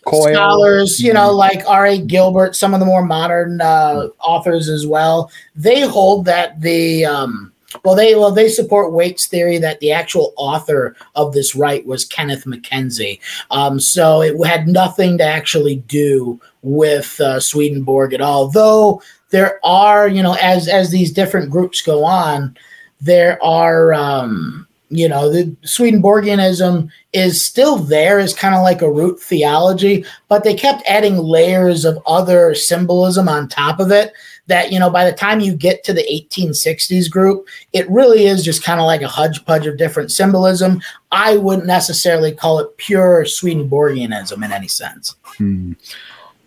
[0.06, 1.98] scholars, you know, like R.A.
[1.98, 5.30] Gilbert, some of the more modern uh, authors as well.
[5.56, 7.52] They hold that the um,
[7.84, 12.04] well, they well they support Waite's theory that the actual author of this rite was
[12.04, 13.20] Kenneth Mackenzie.
[13.50, 18.48] Um, so it had nothing to actually do with uh, Swedenborg at all.
[18.48, 22.56] Though there are, you know, as as these different groups go on,
[23.00, 23.92] there are.
[23.94, 30.04] Um, you know the swedenborgianism is still there as kind of like a root theology
[30.28, 34.12] but they kept adding layers of other symbolism on top of it
[34.46, 38.44] that you know by the time you get to the 1860s group it really is
[38.44, 40.80] just kind of like a hodgepodge of different symbolism
[41.12, 45.72] i wouldn't necessarily call it pure swedenborgianism in any sense hmm.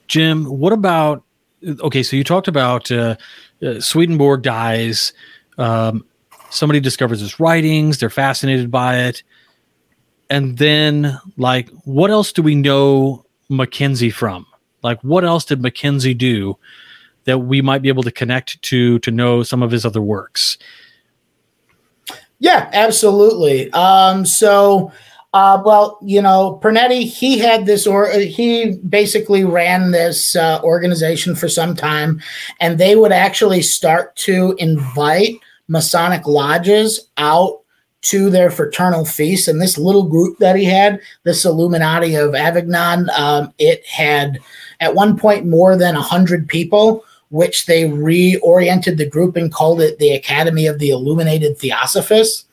[0.07, 1.23] jim what about
[1.81, 3.15] okay so you talked about uh,
[3.63, 5.13] uh, swedenborg dies
[5.57, 6.03] um,
[6.51, 9.23] somebody discovers his writings, they're fascinated by it.
[10.29, 14.45] And then, like, what else do we know Mackenzie from?
[14.83, 16.57] Like, what else did Mackenzie do
[17.25, 20.57] that we might be able to connect to to know some of his other works?
[22.39, 23.71] Yeah, absolutely.
[23.73, 24.91] Um, so,
[25.33, 31.35] uh, well, you know, Pernety, he had this, or he basically ran this uh, organization
[31.35, 32.19] for some time,
[32.59, 35.35] and they would actually start to invite
[35.71, 37.61] Masonic lodges out
[38.01, 39.47] to their fraternal feast.
[39.47, 44.39] And this little group that he had, this Illuminati of Avignon, um, it had
[44.81, 49.97] at one point more than 100 people, which they reoriented the group and called it
[49.97, 52.45] the Academy of the Illuminated Theosophists.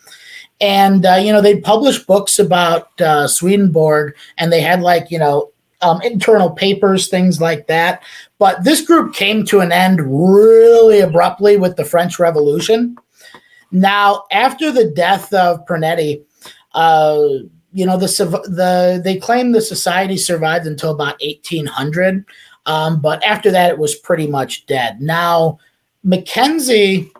[0.60, 5.18] And, uh, you know, they published books about uh, Swedenborg and they had like, you
[5.18, 5.50] know,
[5.80, 8.02] um, internal papers, things like that.
[8.38, 12.96] But this group came to an end really abruptly with the French Revolution.
[13.70, 16.22] Now, after the death of Pernety,
[16.72, 17.28] uh,
[17.72, 18.06] you know the
[18.48, 22.24] the they claim the society survived until about 1800,
[22.66, 25.00] um, but after that it was pretty much dead.
[25.00, 25.58] Now,
[26.02, 27.12] Mackenzie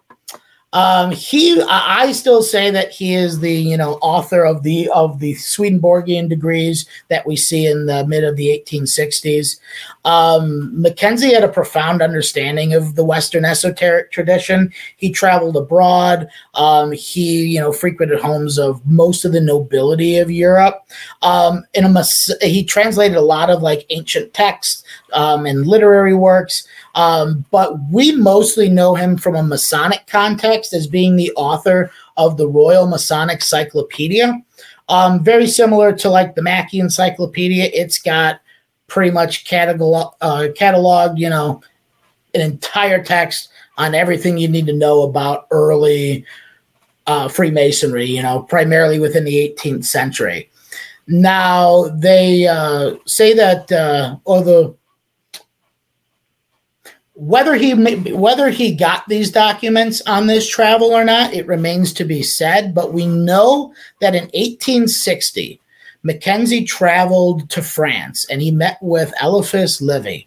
[0.74, 5.18] um, he, I still say that he is the you know author of the of
[5.18, 9.58] the Swedenborgian degrees that we see in the mid of the 1860s.
[10.04, 14.70] Um, Mackenzie had a profound understanding of the Western esoteric tradition.
[14.98, 16.28] He traveled abroad.
[16.52, 20.82] Um, he you know frequented homes of most of the nobility of Europe.
[21.22, 22.04] Um, in a
[22.42, 26.66] he translated a lot of like ancient texts um, and literary works.
[26.94, 32.36] Um, but we mostly know him from a Masonic context as being the author of
[32.36, 34.40] the Royal Masonic Cyclopedia.
[34.88, 37.70] Um, very similar to like the Mackey Encyclopedia.
[37.72, 38.40] It's got
[38.86, 41.62] pretty much catalog, uh, cataloged, you know,
[42.34, 46.24] an entire text on everything you need to know about early
[47.06, 50.50] uh, Freemasonry, you know, primarily within the 18th century.
[51.06, 54.76] Now, they uh, say that, uh, or the
[57.18, 57.74] whether he
[58.12, 62.72] whether he got these documents on this travel or not, it remains to be said.
[62.72, 65.60] But we know that in 1860,
[66.04, 70.20] Mackenzie traveled to France and he met with Eliphas Levi,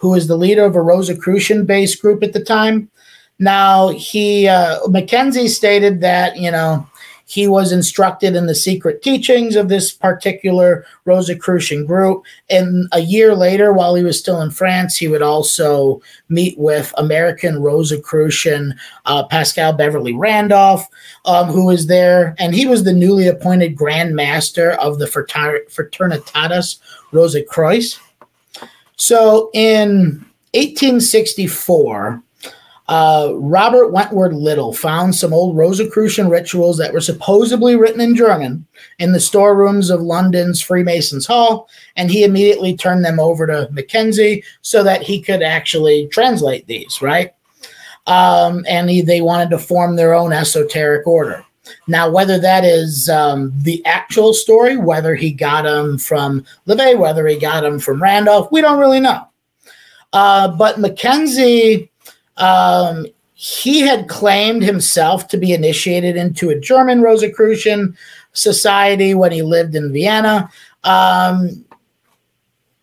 [0.00, 2.90] who was the leader of a Rosicrucian-based group at the time.
[3.38, 6.84] Now he uh, Mackenzie stated that you know
[7.32, 12.24] he was instructed in the secret teachings of this particular Rosicrucian group.
[12.50, 16.92] And a year later, while he was still in France, he would also meet with
[16.98, 18.74] American Rosicrucian
[19.06, 20.86] uh, Paschal Beverly Randolph,
[21.24, 22.36] um, who was there.
[22.38, 26.80] And he was the newly appointed Grand Master of the Frater- Fraternitatis
[27.12, 27.98] Rosicrucis.
[28.96, 32.22] So in 1864,
[32.88, 38.66] uh, Robert Wentworth Little found some old Rosicrucian rituals that were supposedly written in German
[38.98, 44.42] in the storerooms of London's Freemasons Hall, and he immediately turned them over to Mackenzie
[44.62, 47.32] so that he could actually translate these, right?
[48.08, 51.44] Um, and he, they wanted to form their own esoteric order.
[51.86, 57.26] Now, whether that is um, the actual story, whether he got them from Levi, whether
[57.28, 59.28] he got them from Randolph, we don't really know.
[60.12, 61.91] Uh, but Mackenzie
[62.42, 67.96] um, he had claimed himself to be initiated into a German Rosicrucian
[68.32, 70.50] society when he lived in Vienna.
[70.82, 71.64] Um,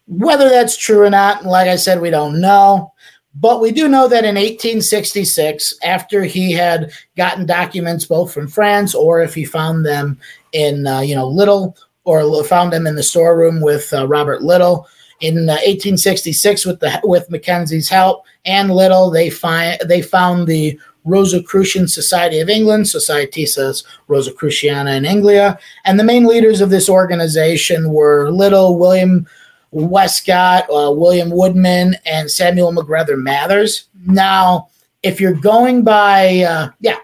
[0.08, 2.94] whether that's true or not, like I said, we don't know.
[3.36, 8.96] But we do know that in 1866, after he had gotten documents both from France
[8.96, 10.18] or if he found them
[10.54, 14.88] in, uh, you know, Little or found them in the storeroom with uh, Robert Little,
[15.22, 20.80] in uh, 1866 with the with Mackenzie's help and Little they find they found the
[21.06, 27.92] Rosicrucian Society of England, Societas Rosicruciana in Anglia, and the main leaders of this organization
[27.92, 29.26] were Little, William
[29.72, 33.88] Westcott, uh, William Woodman, and Samuel MacGregor Mathers.
[34.06, 34.70] Now,
[35.04, 36.98] if you're going by, uh, yeah,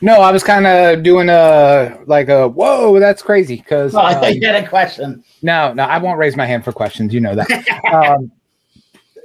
[0.00, 3.94] no, I was kind of doing a like a whoa, that's crazy because.
[3.94, 5.22] Oh, I thought um, you had a question.
[5.42, 7.12] No, no, I won't raise my hand for questions.
[7.12, 7.84] You know that.
[7.92, 8.32] um,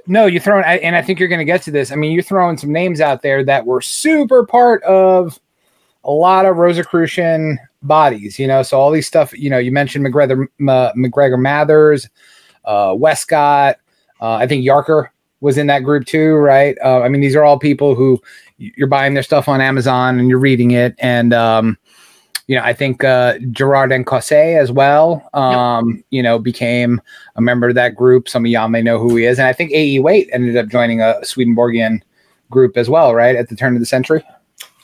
[0.06, 1.90] no, you're throwing, and I think you're going to get to this.
[1.90, 5.40] I mean, you're throwing some names out there that were super part of
[6.04, 8.38] a lot of Rosicrucian bodies.
[8.38, 9.36] You know, so all these stuff.
[9.36, 12.08] You know, you mentioned MacGregor, M- MacGregor Mathers,
[12.64, 13.76] uh, Westcott.
[14.20, 15.08] Uh, I think Yarker
[15.40, 16.76] was in that group too, right?
[16.82, 18.20] Uh, I mean, these are all people who
[18.58, 21.78] you're buying their stuff on Amazon and you're reading it, and um,
[22.46, 23.38] you know, I think uh,
[23.90, 26.04] Encausse as well, um, yep.
[26.10, 27.00] you know, became
[27.34, 28.28] a member of that group.
[28.28, 29.98] Some of y'all may know who he is, and I think A.E.
[29.98, 32.02] Waite ended up joining a Swedenborgian
[32.50, 34.24] group as well, right at the turn of the century.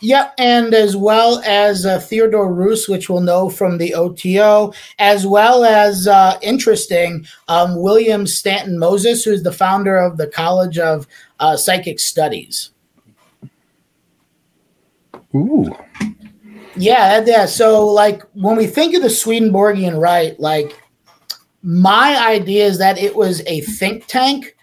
[0.03, 5.29] Yep, and as well as uh, Theodore Reuss, which we'll know from the OTO, as
[5.29, 11.07] well as uh, interesting um, William Stainton Moses, who's the founder of the College of
[11.39, 12.71] uh, Psychic Studies.
[15.37, 15.73] Ooh.
[16.75, 17.47] Yeah, yeah.
[17.47, 20.77] So, like, when we think of the Swedenborgian Rite, like,
[21.63, 24.57] my idea is that it was a think tank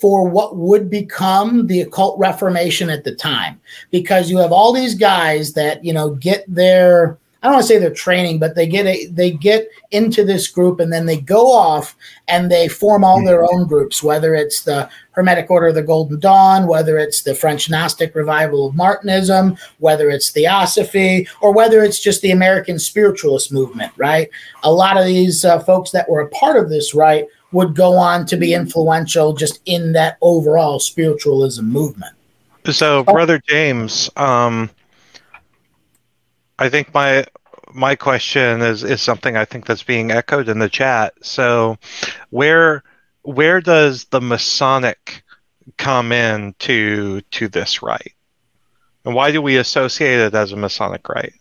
[0.00, 4.94] for what would become the occult reformation at the time because you have all these
[4.94, 8.66] guys that you know get their I don't want to say they're training, but they
[8.66, 11.94] get a they get into this group and then they go off
[12.26, 16.18] and they form all their own groups, whether it's the Hermetic Order of the Golden
[16.18, 22.00] Dawn, whether it's the French Gnostic revival of Martinism, whether it's Theosophy, or whether it's
[22.00, 24.30] just the American spiritualist movement, right?
[24.62, 27.94] A lot of these uh, folks that were a part of this, right, would go
[27.94, 32.14] on to be influential just in that overall spiritualism movement.
[32.70, 34.70] So, Brother James, um,
[36.58, 37.26] I think my
[37.72, 41.14] my question is is something I think that's being echoed in the chat.
[41.22, 41.78] So,
[42.30, 42.82] where
[43.22, 45.22] where does the Masonic
[45.76, 48.14] come in to to this rite,
[49.04, 51.34] and why do we associate it as a Masonic rite?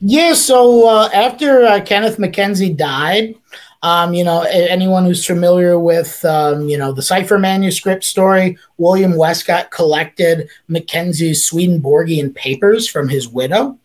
[0.00, 3.36] Yeah, so uh, after uh, Kenneth Mackenzie died,
[3.84, 9.14] um, you know, anyone who's familiar with, um, you know, the cipher manuscript story, William
[9.14, 13.78] Westcott collected Mackenzie's Swedenborgian papers from his widow.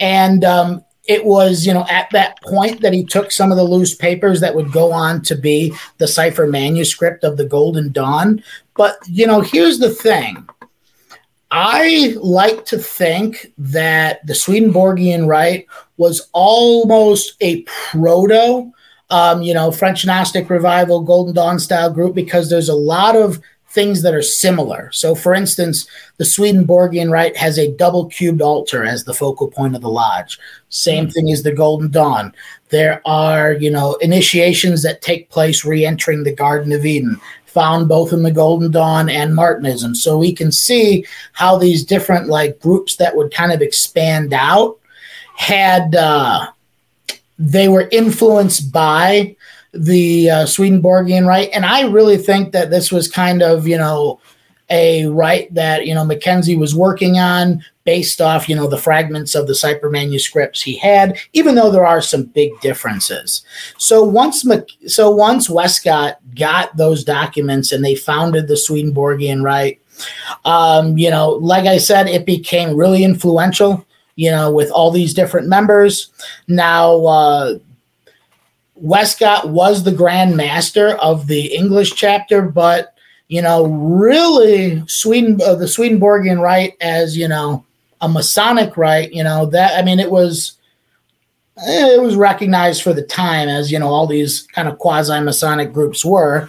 [0.00, 3.62] And um, it was, you know, at that point that he took some of the
[3.62, 8.42] loose papers that would go on to be the cipher manuscript of the Golden Dawn.
[8.74, 10.48] But, you know, here's the thing
[11.52, 18.72] I like to think that the Swedenborgian Rite was almost a proto,
[19.10, 23.40] um, you know, French Gnostic Revival, Golden Dawn style group because there's a lot of
[23.70, 24.90] things that are similar.
[24.92, 25.86] So, for instance,
[26.16, 30.38] the Swedenborgian Rite has a double cubed altar as the focal point of the lodge.
[30.68, 31.12] Same mm-hmm.
[31.12, 32.34] thing as the Golden Dawn.
[32.70, 37.20] There are, you know, initiations that take place re entering the Garden of Eden.
[37.46, 39.96] found both in the Golden Dawn and Martinism.
[39.96, 44.78] So we can see how these different like groups that would kind of expand out
[45.36, 46.50] had uh,
[47.38, 49.36] they were influenced by
[49.72, 51.50] the uh, Swedenborgian rite.
[51.52, 54.20] and I really think that this was kind of you know
[54.70, 59.34] a rite that you know Mackenzie was working on based off you know the fragments
[59.34, 63.42] of the Cipher manuscripts he had, even though there are some big differences.
[63.78, 64.44] So once
[64.86, 69.80] so once Westcott got those documents and they founded the Swedenborgian rite,
[70.44, 73.84] um, you know, like I said, it became really influential.
[74.18, 76.10] You know, with all these different members.
[76.48, 77.58] Now, uh,
[78.74, 82.94] Westcott was the Grand Master of the English chapter, but
[83.28, 87.64] you know, really Sweden, uh, the Swedenborgian rite as you know
[88.00, 89.12] a Masonic rite.
[89.12, 90.56] You know that I mean it was
[91.58, 95.20] eh, it was recognized for the time as you know all these kind of quasi
[95.20, 96.48] Masonic groups were,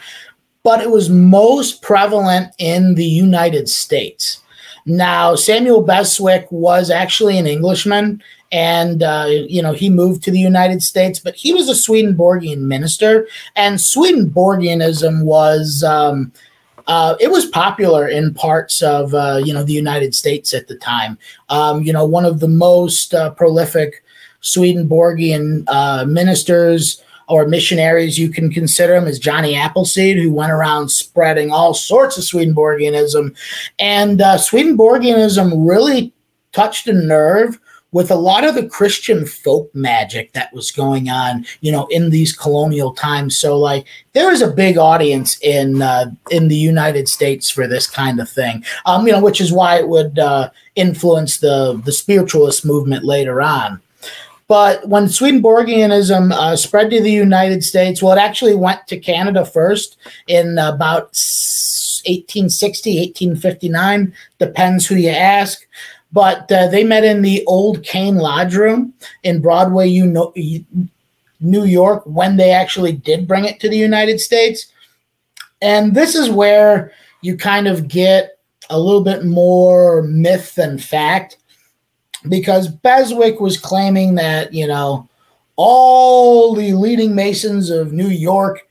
[0.64, 4.42] but it was most prevalent in the United States.
[4.90, 8.22] Now Samuel Beswick was actually an Englishman
[8.52, 12.68] and uh, you know he moved to the United States, but he was a Swedenborgian
[12.68, 16.32] minister, and Swedenborgianism was um,
[16.88, 20.76] uh, it was popular in parts of uh, you know the United States at the
[20.76, 21.18] time.
[21.50, 24.04] Um, you know, one of the most uh, prolific
[24.42, 30.90] Swedenborgian uh, ministers or missionaries you can consider him is Johnny Appleseed, who went around
[30.90, 33.36] spreading all sorts of Swedenborgianism,
[33.78, 36.12] and uh, Swedenborgianism really
[36.52, 37.60] touched a nerve
[37.92, 42.12] with a lot of the Christian folk magic that was going on, you know, in
[42.12, 43.38] these colonial times.
[43.38, 47.88] So like there is a big audience in uh, in the United States for this
[47.90, 48.64] kind of thing.
[48.86, 53.42] Um, you know, which is why it would uh, influence the the spiritualist movement later
[53.42, 53.82] on.
[54.50, 59.46] But when Swedenborgianism uh, spread to the United States, well, it actually went to Canada
[59.46, 59.98] first
[60.28, 61.14] in about
[62.04, 65.68] 1860, 1859, depends who you ask.
[66.12, 70.34] But uh, they met in the old Kane Lodge Room in Broadway, you know,
[71.40, 74.74] New York, when they actually did bring it to the United States.
[75.62, 76.92] And this is where
[77.22, 78.40] you kind of get
[78.72, 81.38] a little bit more myth than fact
[82.28, 85.08] because Beswick was claiming that, you know,
[85.56, 88.66] all the leading Masons of New York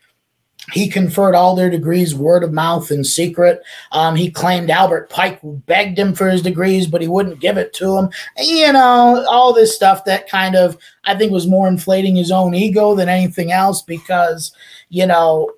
[0.72, 3.62] he conferred all their degrees word of mouth in secret.
[3.92, 7.72] Um, he claimed Albert Pike begged him for his degrees, but he wouldn't give it
[7.74, 8.10] to him.
[8.36, 12.54] You know, all this stuff that kind of, I think, was more inflating his own
[12.54, 14.52] ego than anything else because,
[14.90, 15.52] you know,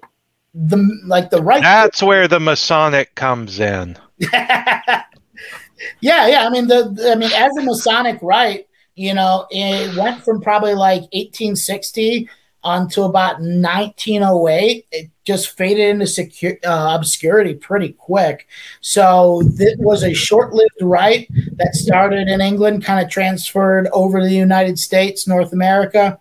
[0.55, 1.63] the like the right.
[1.63, 3.97] That's where the Masonic comes in.
[6.01, 6.47] yeah, yeah.
[6.47, 10.75] I mean, the I mean, as a Masonic rite, you know, it went from probably
[10.75, 12.29] like 1860
[12.65, 14.87] until about 1908.
[14.93, 18.49] It just faded into uh, obscurity pretty quick.
[18.81, 24.27] So it was a short-lived rite that started in England, kind of transferred over to
[24.27, 26.19] the United States, North America,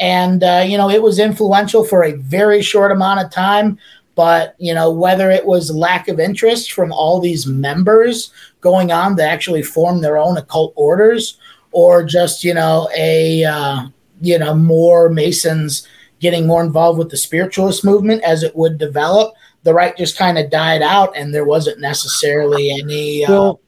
[0.00, 3.78] and uh, you know it was influential for a very short amount of time.
[4.18, 9.16] But you know whether it was lack of interest from all these members going on
[9.16, 11.38] to actually form their own occult orders,
[11.70, 13.82] or just you know a uh,
[14.20, 15.86] you know more Masons
[16.18, 19.34] getting more involved with the spiritualist movement as it would develop.
[19.62, 23.24] The rite just kind of died out, and there wasn't necessarily any.
[23.24, 23.60] Uh, well,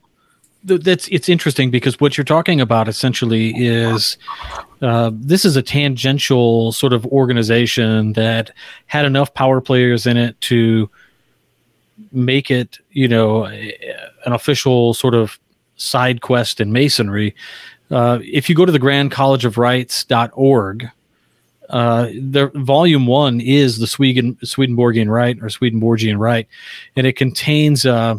[0.65, 4.19] that's it's interesting because what you're talking about essentially is
[4.83, 8.51] uh, this is a tangential sort of organization that
[8.87, 10.91] had enough power players in it to
[12.13, 15.39] make it, you know, an official sort of
[15.77, 17.35] side quest in masonry.
[17.91, 20.91] Uh, if you go to the Grand College of Rites.org,
[21.69, 26.49] uh, the volume one is the Sweden Swedenborgian rite or Swedenborgian rite,
[26.97, 28.17] and it contains, uh,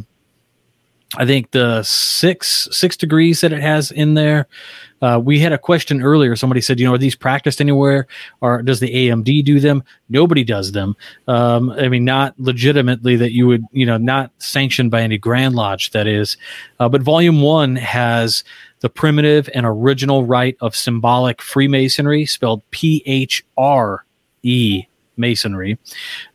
[1.18, 4.48] I think, the six six degrees that it has in there.
[5.02, 6.36] Uh, we had a question earlier.
[6.36, 8.08] Somebody said, you know, are these practiced anywhere,
[8.40, 9.84] or does the AMD do them?
[10.10, 10.96] Nobody does them.
[11.28, 15.56] Um, I mean, not legitimately that you would, you know, not sanctioned by any Grand
[15.56, 15.92] Lodge.
[15.92, 16.38] That is,
[16.80, 18.44] uh, but Volume One has
[18.82, 24.06] the primitive and original rite of symbolic Freemasonry, spelled P H R
[24.44, 24.86] E
[25.18, 25.78] Masonry.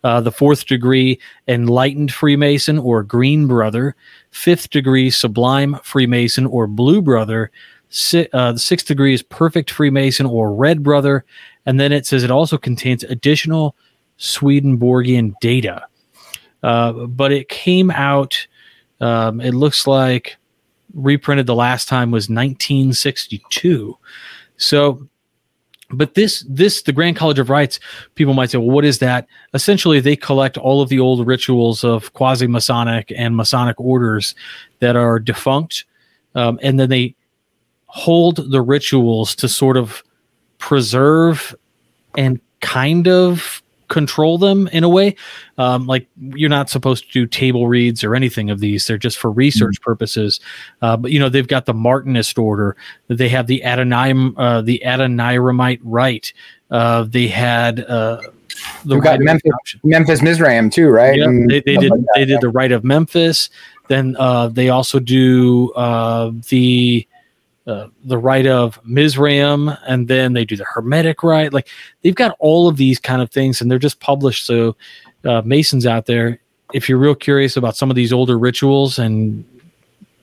[0.05, 1.19] Uh, the fourth degree,
[1.49, 3.97] Enlightened Freemason or Green Brother.
[4.31, 7.51] Fifth degree, Sublime Freemason or Blue Brother.
[7.89, 11.25] Si- uh, the sixth degree is Perfect Freemason or Red Brother.
[11.65, 13.77] And then it says it also contains additional
[14.17, 15.87] Swedenborgian data.
[16.63, 18.47] Uh, but it came out,
[19.01, 20.37] um, it looks like
[20.95, 23.97] reprinted the last time was 1962.
[24.57, 25.09] So
[25.91, 27.79] but this this the grand college of rites
[28.17, 29.27] people might say well what is that?
[29.55, 34.35] Essentially they collect all of the old rituals of quasi masonic and masonic orders
[34.81, 35.85] that are defunct
[36.35, 37.15] um, and then they
[37.87, 40.03] hold the rituals to sort of
[40.59, 41.55] preserve
[42.17, 45.17] and kind of control them in a way.
[45.59, 48.87] Um, like you're not supposed to do table reads or anything of these.
[48.87, 49.91] They're just for research mm-hmm.
[49.91, 50.41] purposes.
[50.83, 52.77] Uh, but you know they've got the Martinist order.
[53.09, 56.33] They have the Adonai, uh, the Adoniramite rite.
[56.71, 58.21] Uh, they had uh,
[58.85, 59.53] the got Memphis,
[59.85, 61.19] Memphis Mizraim too, right?
[61.49, 61.91] They, they did.
[61.91, 63.51] Like that, they did the rite of Memphis.
[63.89, 67.07] Then uh, they also do uh, the
[67.67, 71.53] uh, the rite of Mizraim, and then they do the Hermetic rite.
[71.53, 71.69] Like
[72.03, 74.47] they've got all of these kind of things, and they're just published.
[74.47, 74.77] So
[75.25, 76.39] uh, Masons out there,
[76.73, 79.45] if you're real curious about some of these older rituals, and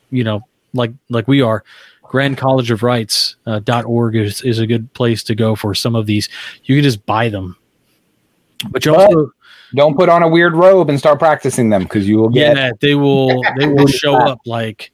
[0.09, 0.41] you know,
[0.73, 1.63] like like we are,
[2.03, 5.95] Grand College of Rites uh, .org is, is a good place to go for some
[5.95, 6.29] of these.
[6.63, 7.57] You can just buy them,
[8.69, 9.31] but you also
[9.75, 12.55] don't put on a weird robe and start practicing them because you will get.
[12.55, 13.41] Yeah, they will.
[13.57, 14.93] They will show up like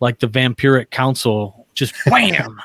[0.00, 2.60] like the vampiric council just wham.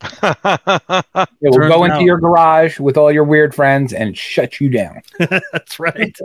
[0.22, 5.02] it will go into your garage with all your weird friends and shut you down.
[5.18, 6.16] That's right.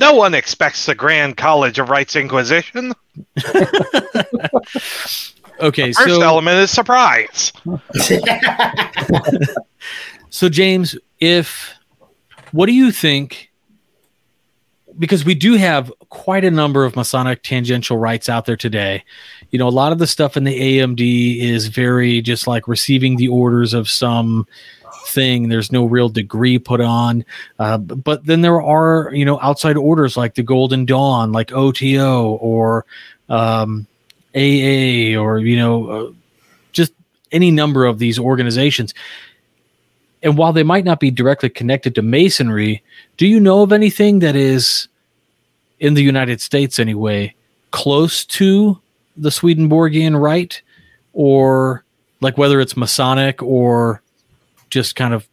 [0.00, 2.92] no one expects the Grand College of Rites Inquisition.
[5.60, 7.52] okay, the first so, element is surprise.
[10.30, 11.74] so, James, if
[12.52, 13.51] what do you think
[14.98, 19.04] because we do have quite a number of Masonic tangential rites out there today.
[19.50, 23.16] You know, a lot of the stuff in the AMD is very just like receiving
[23.16, 24.46] the orders of some
[25.06, 25.48] thing.
[25.48, 27.24] There's no real degree put on.
[27.58, 32.32] Uh, but then there are, you know, outside orders like the Golden Dawn, like OTO
[32.40, 32.84] or
[33.28, 33.86] um,
[34.34, 36.12] AA or, you know, uh,
[36.72, 36.92] just
[37.30, 38.94] any number of these organizations.
[40.22, 42.82] And while they might not be directly connected to masonry,
[43.16, 44.88] do you know of anything that is
[45.80, 47.34] in the United States anyway
[47.72, 48.80] close to
[49.16, 50.62] the Swedenborgian rite
[51.12, 51.84] or
[52.20, 54.02] like whether it's Masonic or
[54.70, 55.28] just kind of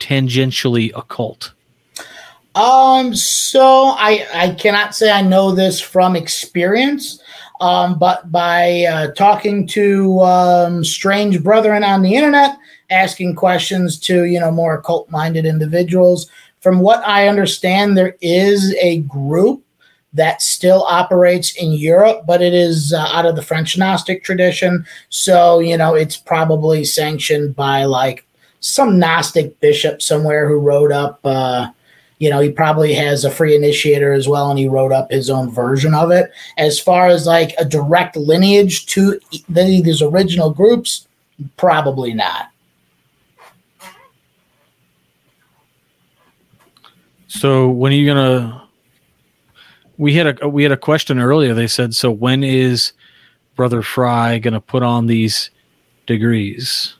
[0.00, 1.52] tangentially occult?
[2.56, 7.22] Um, so I I cannot say I know this from experience,
[7.60, 12.58] um, but by uh, talking to um, strange brethren on the internet,
[12.90, 16.28] asking questions to you know more occult minded individuals.
[16.60, 19.64] From what I understand, there is a group
[20.12, 24.84] that still operates in Europe, but it is uh, out of the French Gnostic tradition.
[25.08, 28.26] So, you know, it's probably sanctioned by like
[28.60, 31.70] some Gnostic bishop somewhere who wrote up, uh,
[32.18, 35.30] you know, he probably has a free initiator as well, and he wrote up his
[35.30, 36.30] own version of it.
[36.58, 39.18] As far as like a direct lineage to
[39.48, 41.06] these original groups,
[41.56, 42.49] probably not.
[47.30, 48.68] So when are you gonna?
[49.98, 51.54] We had a we had a question earlier.
[51.54, 52.92] They said, so when is
[53.54, 55.50] Brother Frey gonna put on these
[56.06, 56.96] degrees?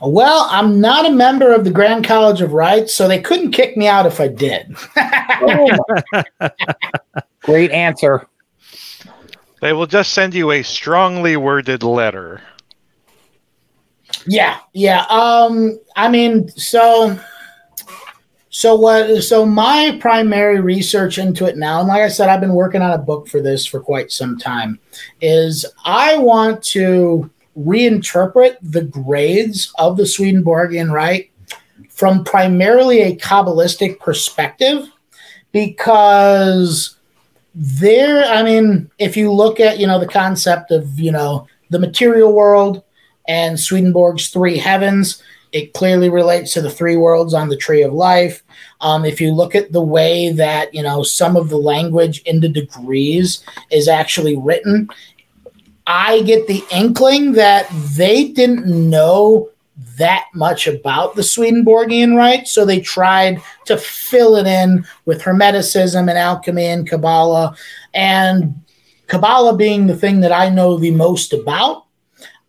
[0.00, 3.76] Well, I'm not a member of the Grand College of Rites, so they couldn't kick
[3.76, 4.74] me out if I did.
[7.42, 8.26] Great answer.
[9.60, 12.40] They will just send you a strongly worded letter.
[14.26, 15.04] Yeah, yeah.
[15.10, 17.20] Um, I mean, so
[18.56, 19.22] so what?
[19.22, 22.92] So my primary research into it now, and like I said, I've been working on
[22.92, 24.78] a book for this for quite some time.
[25.20, 31.30] Is I want to reinterpret the grades of the Swedenborgian Rite
[31.90, 34.88] from primarily a Kabbalistic perspective,
[35.52, 36.96] because
[37.54, 41.78] there, I mean, if you look at you know the concept of you know the
[41.78, 42.82] material world
[43.28, 45.22] and Swedenborg's three heavens
[45.56, 48.42] it clearly relates to the three worlds on the tree of life.
[48.82, 52.40] Um, if you look at the way that you know some of the language in
[52.40, 54.90] the degrees is actually written,
[55.86, 59.48] I get the inkling that they didn't know
[59.96, 66.00] that much about the Swedenborgian rite, so they tried to fill it in with Hermeticism
[66.00, 67.56] and alchemy and Kabbalah.
[67.94, 68.62] And
[69.06, 71.86] Kabbalah being the thing that I know the most about,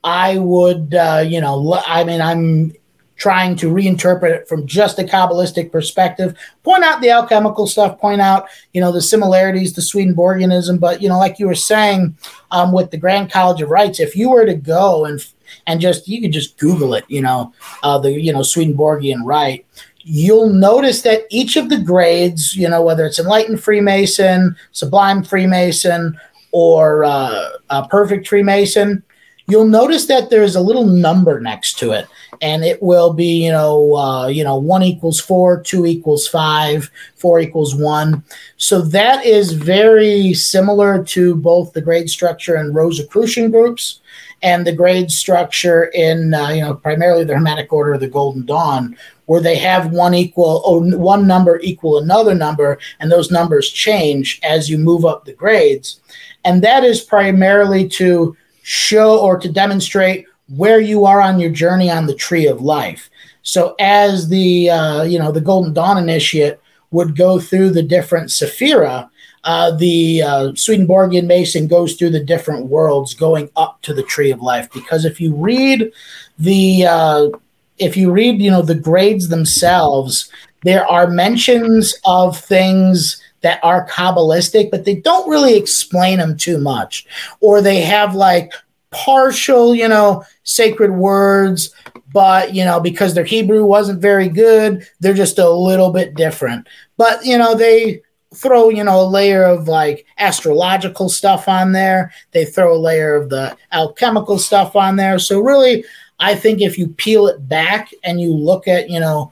[0.03, 2.73] I would, uh, you know, I mean, I'm
[3.17, 8.21] trying to reinterpret it from just a Kabbalistic perspective, point out the alchemical stuff, point
[8.21, 10.77] out, you know, the similarities to Swedenborgianism.
[10.77, 12.17] But, you know, like you were saying
[12.51, 15.25] um, with the Grand College of Rites, if you were to go and
[15.65, 17.53] and just you could just Google it, you know,
[17.83, 19.65] uh, the you know Swedenborgian rite,
[20.03, 26.19] you'll notice that each of the grades, you know, whether it's enlightened Freemason, sublime Freemason,
[26.51, 29.03] or uh, perfect Freemason,
[29.47, 32.07] you'll notice that there's a little number next to it,
[32.41, 36.91] and it will be, you know, uh, you know, one equals four, two equals five,
[37.15, 38.23] four equals one.
[38.57, 44.01] So that is very similar to both the grade structure and Rosicrucian groups
[44.43, 48.45] and the grade structure in, uh, you know, primarily the Hermetic Order of the Golden
[48.45, 48.95] Dawn,
[49.25, 54.39] where they have one equal oh, one number equal another number, and those numbers change
[54.43, 56.01] as you move up the grades,
[56.43, 58.35] and that is primarily to
[58.67, 60.25] show or to demonstrate
[60.57, 63.09] where you are on your journey on the tree of life.
[63.41, 66.59] So as the uh, you know the Golden Dawn initiate
[66.91, 69.09] would go through the different sephira,
[69.45, 74.31] uh, the uh, Swedenborgian Mason goes through the different worlds going up to the tree
[74.31, 74.69] of life.
[74.73, 75.89] Because if you read
[76.37, 77.29] the uh,
[77.77, 80.29] if you read you know the grades themselves,
[80.63, 86.57] there are mentions of things that are Kabbalistic, but they don't really explain them too
[86.57, 87.05] much.
[87.39, 88.51] Or they have like
[88.91, 91.73] partial, you know, sacred words,
[92.13, 96.67] but, you know, because their Hebrew wasn't very good, they're just a little bit different.
[96.95, 98.01] But, you know, they
[98.33, 103.15] throw, you know, a layer of like astrological stuff on there, they throw a layer
[103.15, 105.19] of the alchemical stuff on there.
[105.19, 105.83] So, really,
[106.19, 109.31] I think if you peel it back and you look at, you know,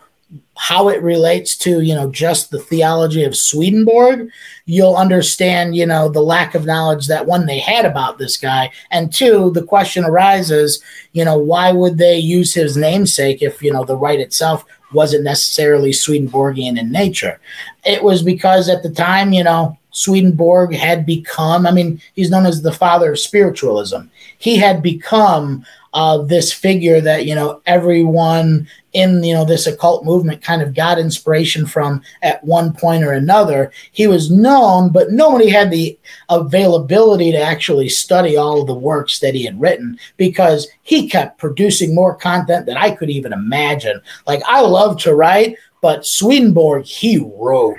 [0.56, 4.30] how it relates to you know just the theology of Swedenborg,
[4.66, 8.72] you'll understand you know the lack of knowledge that one they had about this guy,
[8.92, 10.82] and two the question arises
[11.14, 15.24] you know why would they use his namesake if you know the rite itself wasn't
[15.24, 17.40] necessarily Swedenborgian in nature?
[17.84, 22.46] It was because at the time you know Swedenborg had become I mean he's known
[22.46, 24.04] as the father of spiritualism.
[24.38, 30.04] He had become uh, this figure that you know everyone in you know this occult
[30.04, 33.72] movement kind of got inspiration from at one point or another.
[33.94, 39.20] He was known, but nobody had the availability to actually study all of the works
[39.20, 44.02] that he had written because he kept producing more content than I could even imagine.
[44.28, 47.78] Like I love to write, but Swedenborg he wrote.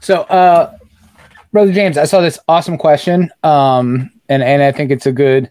[0.00, 0.78] So, uh,
[1.52, 3.30] brother James, I saw this awesome question.
[3.42, 5.50] Um, and and I think it's a good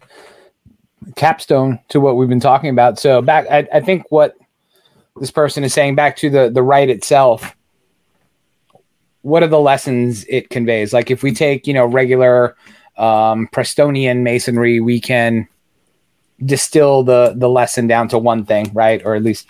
[1.16, 2.98] capstone to what we've been talking about.
[2.98, 4.36] So back, I, I think what
[5.16, 7.54] this person is saying back to the the rite itself.
[9.22, 10.92] What are the lessons it conveys?
[10.92, 12.56] Like if we take you know regular
[12.96, 15.48] um, Prestonian masonry, we can
[16.44, 19.00] distill the the lesson down to one thing, right?
[19.04, 19.48] Or at least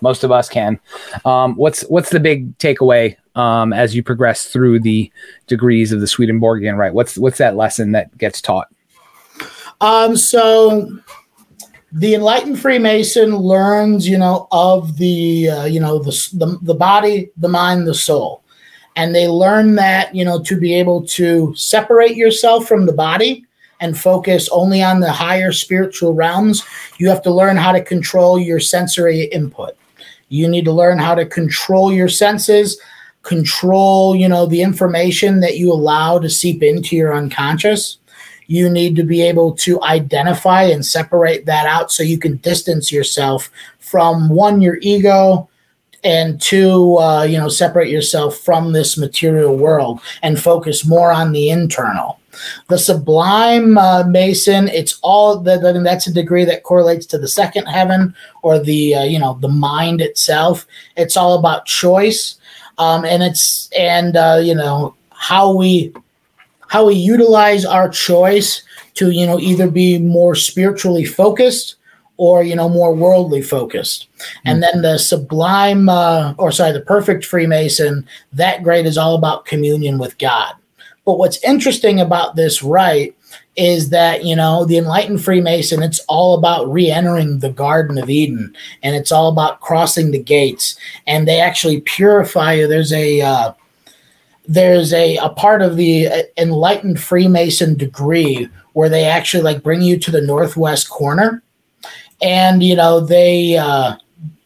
[0.00, 0.80] most of us can.
[1.24, 5.10] Um, what's what's the big takeaway um, as you progress through the
[5.46, 6.94] degrees of the Swedenborgian rite?
[6.94, 8.68] What's what's that lesson that gets taught?
[9.80, 10.88] Um, so
[11.92, 17.30] the enlightened Freemason learns, you know, of the uh, you know the, the the body,
[17.36, 18.42] the mind, the soul,
[18.96, 23.44] and they learn that you know to be able to separate yourself from the body
[23.80, 26.64] and focus only on the higher spiritual realms.
[26.98, 29.76] You have to learn how to control your sensory input.
[30.28, 32.80] You need to learn how to control your senses
[33.24, 37.98] control, you know, the information that you allow to seep into your unconscious.
[38.46, 42.92] You need to be able to identify and separate that out so you can distance
[42.92, 43.50] yourself
[43.80, 45.48] from one, your ego,
[46.04, 51.32] and two, uh, you know, separate yourself from this material world and focus more on
[51.32, 52.20] the internal.
[52.68, 55.62] The sublime uh, Mason, it's all that.
[55.62, 59.48] That's a degree that correlates to the second heaven or the uh, you know the
[59.48, 60.66] mind itself.
[60.96, 62.36] It's all about choice
[62.78, 65.92] um, and it's and uh, you know how we
[66.68, 68.62] how we utilize our choice
[68.94, 71.76] to you know either be more spiritually focused
[72.16, 74.48] or you know more worldly focused mm-hmm.
[74.48, 79.44] and then the sublime uh, or sorry the perfect freemason that grade is all about
[79.44, 80.54] communion with god
[81.04, 83.14] but what's interesting about this rite
[83.56, 88.54] is that you know the enlightened freemason it's all about re-entering the garden of eden
[88.82, 90.76] and it's all about crossing the gates
[91.06, 92.66] and they actually purify you.
[92.66, 93.52] There's a uh,
[94.46, 99.82] there's a, a part of the uh, enlightened freemason degree where they actually like bring
[99.82, 101.42] you to the northwest corner
[102.20, 103.94] and you know they uh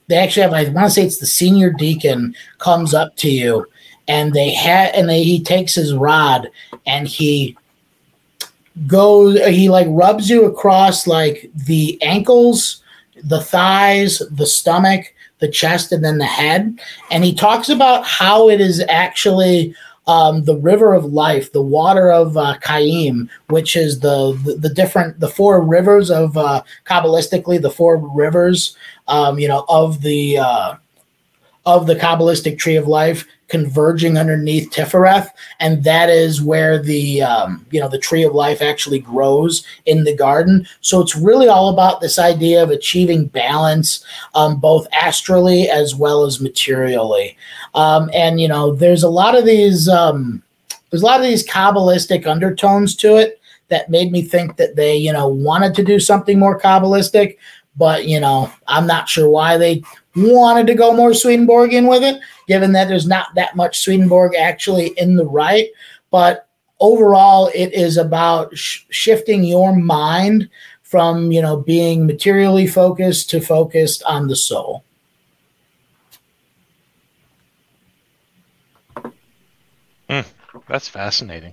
[0.06, 3.66] they actually have i want to say it's the senior deacon comes up to you
[4.06, 6.48] and they had and they, he takes his rod
[6.86, 7.56] and he
[8.86, 12.82] goes he like rubs you across like the ankles
[13.24, 16.78] the thighs the stomach the chest and then the head.
[17.10, 19.74] And he talks about how it is actually
[20.06, 24.70] um, the river of life the water of uh, Kaim, which is the, the, the
[24.70, 28.74] different the four rivers of uh, kabbalistically the four rivers
[29.06, 30.76] um, you know of the uh,
[31.68, 35.28] of the Kabbalistic tree of life converging underneath Tifereth,
[35.60, 40.04] and that is where the um, you know the tree of life actually grows in
[40.04, 40.66] the garden.
[40.80, 44.02] So it's really all about this idea of achieving balance,
[44.34, 47.36] um, both astrally as well as materially.
[47.74, 50.42] Um, and you know, there's a lot of these um,
[50.88, 54.96] there's a lot of these kabbalistic undertones to it that made me think that they
[54.96, 57.36] you know wanted to do something more kabbalistic
[57.76, 59.82] but you know i'm not sure why they
[60.24, 64.88] wanted to go more swedenborgian with it given that there's not that much swedenborg actually
[64.98, 65.68] in the rite
[66.10, 66.48] but
[66.80, 70.48] overall it is about sh- shifting your mind
[70.82, 74.82] from you know being materially focused to focused on the soul
[80.08, 80.20] hmm,
[80.68, 81.52] That's fascinating.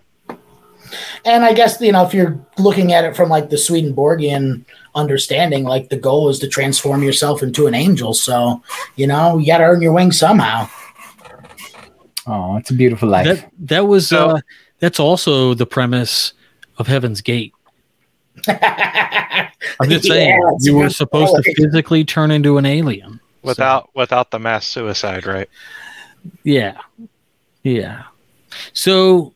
[1.25, 4.65] And I guess you know if you're looking at it from like the Swedenborgian
[4.95, 8.13] understanding, like the goal is to transform yourself into an angel.
[8.13, 8.61] So
[8.95, 10.67] you know you got to earn your wings somehow.
[12.27, 13.25] Oh, it's a beautiful life.
[13.27, 14.39] That that was So- uh,
[14.79, 16.33] that's also the premise
[16.77, 17.53] of Heaven's Gate.
[18.47, 23.19] I'm just saying Yeah, you were good supposed to physically turn into an alien.
[23.43, 25.49] So, Without without the mass suicide, right?
[26.43, 26.79] yeah,
[27.63, 28.03] yeah.
[28.73, 29.33] So,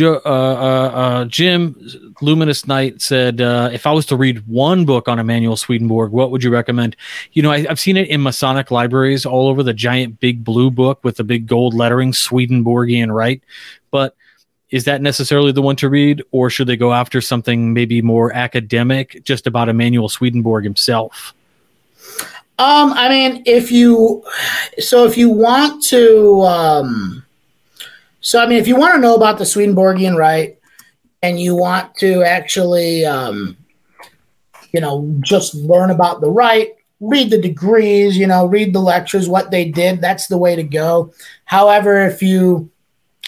[0.00, 5.08] uh, uh, uh, Jim, Luminous Knight said, uh, if I was to read one book
[5.08, 6.96] on Emanuel Swedenborg, what would you recommend?
[7.32, 10.70] You know, I, I've seen it in Masonic libraries all over the giant big blue
[10.70, 13.42] book with the big gold lettering, Swedenborgian, right?
[13.90, 14.16] But
[14.70, 18.32] is that necessarily the one to read, or should they go after something maybe more
[18.32, 21.34] academic, just about Emanuel Swedenborg himself?
[22.58, 24.24] Um, I mean, if you
[24.78, 27.24] so if you want to um
[28.20, 30.58] so I mean if you want to know about the Swedenborgian rite
[31.22, 33.56] and you want to actually um
[34.72, 39.28] you know just learn about the rite, read the degrees, you know, read the lectures,
[39.28, 41.12] what they did, that's the way to go.
[41.44, 42.70] However, if you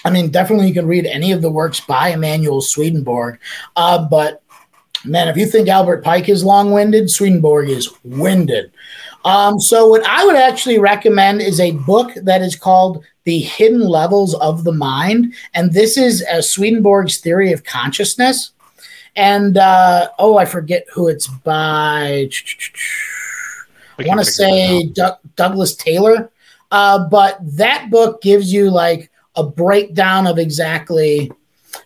[0.05, 3.39] I mean, definitely you can read any of the works by Emanuel Swedenborg.
[3.77, 4.43] Uh, but
[5.05, 8.73] man, if you think Albert Pike is long winded, Swedenborg is winded.
[9.25, 13.83] Um, so, what I would actually recommend is a book that is called The Hidden
[13.83, 15.35] Levels of the Mind.
[15.55, 18.51] And this is uh, Swedenborg's theory of consciousness.
[19.15, 22.29] And uh, oh, I forget who it's by.
[24.01, 26.29] I want to say Doug Douglas Taylor.
[26.73, 31.31] Uh, but that book gives you like a breakdown of exactly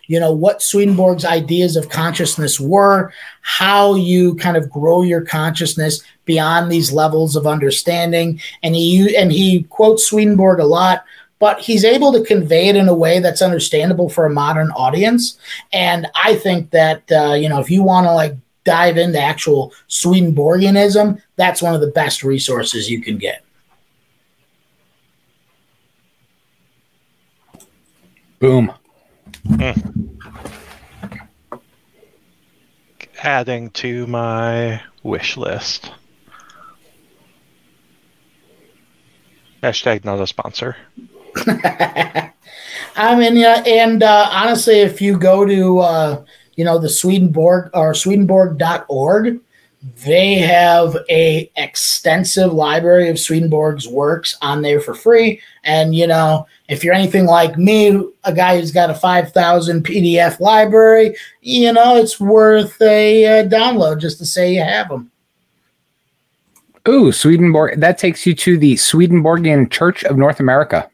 [0.07, 6.01] you know what Swedenborg's ideas of consciousness were, how you kind of grow your consciousness
[6.25, 11.05] beyond these levels of understanding, and he and he quotes Swedenborg a lot,
[11.39, 15.37] but he's able to convey it in a way that's understandable for a modern audience.
[15.73, 19.73] And I think that uh, you know if you want to like dive into actual
[19.87, 23.43] Swedenborgianism, that's one of the best resources you can get.
[28.39, 28.71] Boom.
[33.25, 35.91] adding to my wish list.
[39.63, 40.75] Hashtag not a sponsor.
[42.95, 46.23] I mean, yeah, and uh, honestly, if you go to uh,
[46.55, 49.39] you know the Swedenborg or Swedenborg.org,
[50.05, 55.41] they have a extensive library of Swedenborg's works on there for free.
[55.63, 59.85] And you know, if you're anything like me, a guy who's got a five thousand
[59.85, 65.11] PDF library, you know, it's worth a uh, download just to say you have them.
[66.87, 67.79] Ooh, Swedenborg.
[67.79, 70.89] That takes you to the Swedenborgian Church of North America.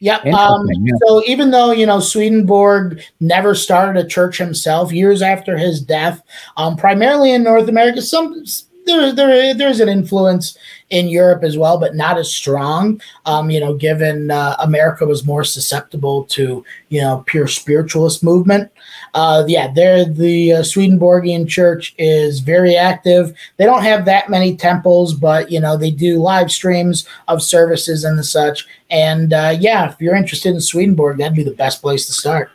[0.00, 0.26] Yep.
[0.26, 0.94] Um, yeah.
[1.06, 6.22] So even though you know Swedenborg never started a church himself, years after his death,
[6.56, 8.44] um, primarily in North America, some
[8.86, 10.56] there, there there's an influence
[10.90, 13.00] in Europe as well, but not as strong.
[13.26, 18.70] Um, you know, given uh, America was more susceptible to you know pure spiritualist movement.
[19.14, 23.34] Uh, yeah, there the uh, Swedenborgian Church is very active.
[23.56, 28.04] They don't have that many temples, but you know they do live streams of services
[28.04, 28.66] and such.
[28.90, 32.50] And uh, yeah, if you're interested in Swedenborg, that'd be the best place to start.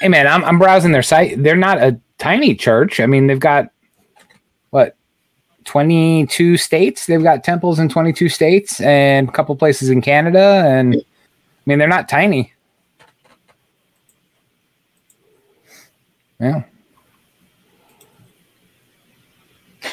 [0.00, 1.42] Hey, man, I'm, I'm browsing their site.
[1.42, 3.00] They're not a tiny church.
[3.00, 3.70] I mean, they've got
[5.64, 7.06] 22 states.
[7.06, 10.64] They've got temples in 22 states and a couple places in Canada.
[10.66, 11.00] And I
[11.66, 12.52] mean, they're not tiny.
[16.40, 16.62] Yeah.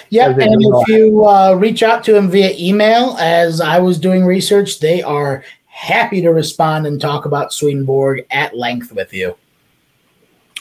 [0.10, 4.26] Yeah, and if you uh, reach out to them via email, as I was doing
[4.26, 9.38] research, they are happy to respond and talk about Swedenborg at length with you.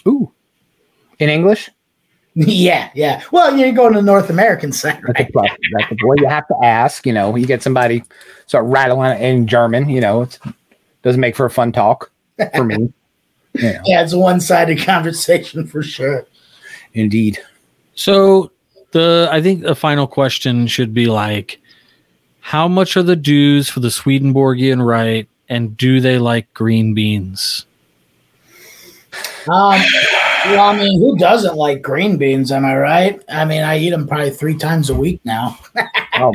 [0.07, 0.31] Ooh.
[1.19, 1.69] In English?
[2.35, 3.23] Yeah, yeah.
[3.33, 5.29] Well, you're going to the North American side, That's right?
[5.29, 5.51] a plus.
[5.77, 7.05] That's a, well, you have to ask.
[7.05, 8.05] You know, you get somebody
[8.47, 9.89] start rattling in German.
[9.89, 10.39] You know, it
[11.03, 12.11] doesn't make for a fun talk
[12.55, 12.93] for me.
[13.55, 16.25] You know, Yeah, it's a one-sided conversation for sure.
[16.95, 17.41] indeed.
[17.97, 18.53] So
[18.93, 21.61] the I think the final question should be like,
[22.39, 27.67] how much are the dues for the Swedenborgian rite, and do they like green beans?
[29.49, 29.81] Um,
[30.57, 32.53] well, I mean, who doesn't like green beans?
[32.53, 33.23] Am I right?
[33.29, 35.59] I mean, I eat them probably three times a week now.
[36.13, 36.35] Um,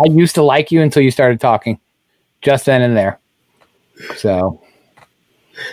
[0.00, 1.78] I used to like you until you started talking,
[2.42, 3.20] just then and there.
[4.16, 4.60] So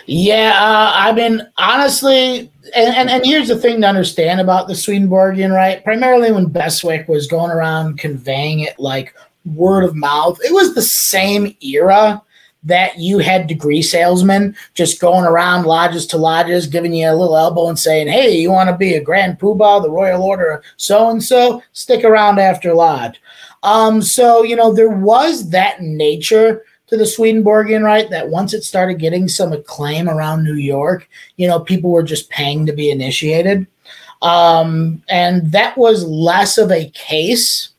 [0.06, 4.74] Yeah, uh, I mean, honestly, and, and, and here's the thing to understand about the
[4.74, 5.82] Swedenborgian, right?
[5.84, 10.82] Primarily when Beswick was going around conveying it like word of mouth, it was the
[10.82, 12.22] same era
[12.64, 17.36] that you had degree salesmen just going around lodges to lodges, giving you a little
[17.36, 20.64] elbow and saying, hey, you want to be a Grand Poobah, the Royal Order of
[20.76, 21.62] so and so?
[21.72, 23.20] Stick around after lodge.
[23.62, 28.62] Um, so, you know, there was that nature to the Swedenborgian rite that once it
[28.62, 32.90] started getting some acclaim around New York, you know, people were just paying to be
[32.90, 33.66] initiated.
[34.22, 37.70] Um, and that was less of a case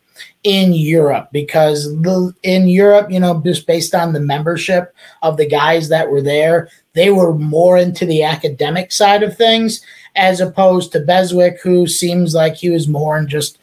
[0.45, 5.47] in Europe because the, in Europe, you know, just based on the membership of the
[5.47, 9.83] guys that were there, they were more into the academic side of things
[10.15, 13.57] as opposed to Beswick, who seems like he was more in just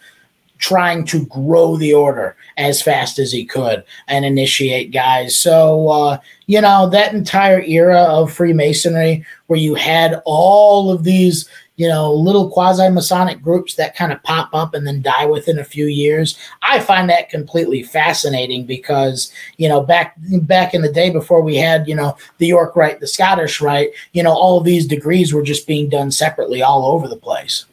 [0.58, 5.38] trying to grow the order as fast as he could and initiate guys.
[5.38, 11.48] So, uh, you know, that entire era of Freemasonry where you had all of these,
[11.82, 15.58] you know, little quasi Masonic groups that kind of pop up and then die within
[15.58, 16.38] a few years.
[16.62, 21.56] I find that completely fascinating because, you know, back back in the day before we
[21.56, 25.34] had, you know, the York Rite, the Scottish Rite, you know, all of these degrees
[25.34, 27.66] were just being done separately all over the place.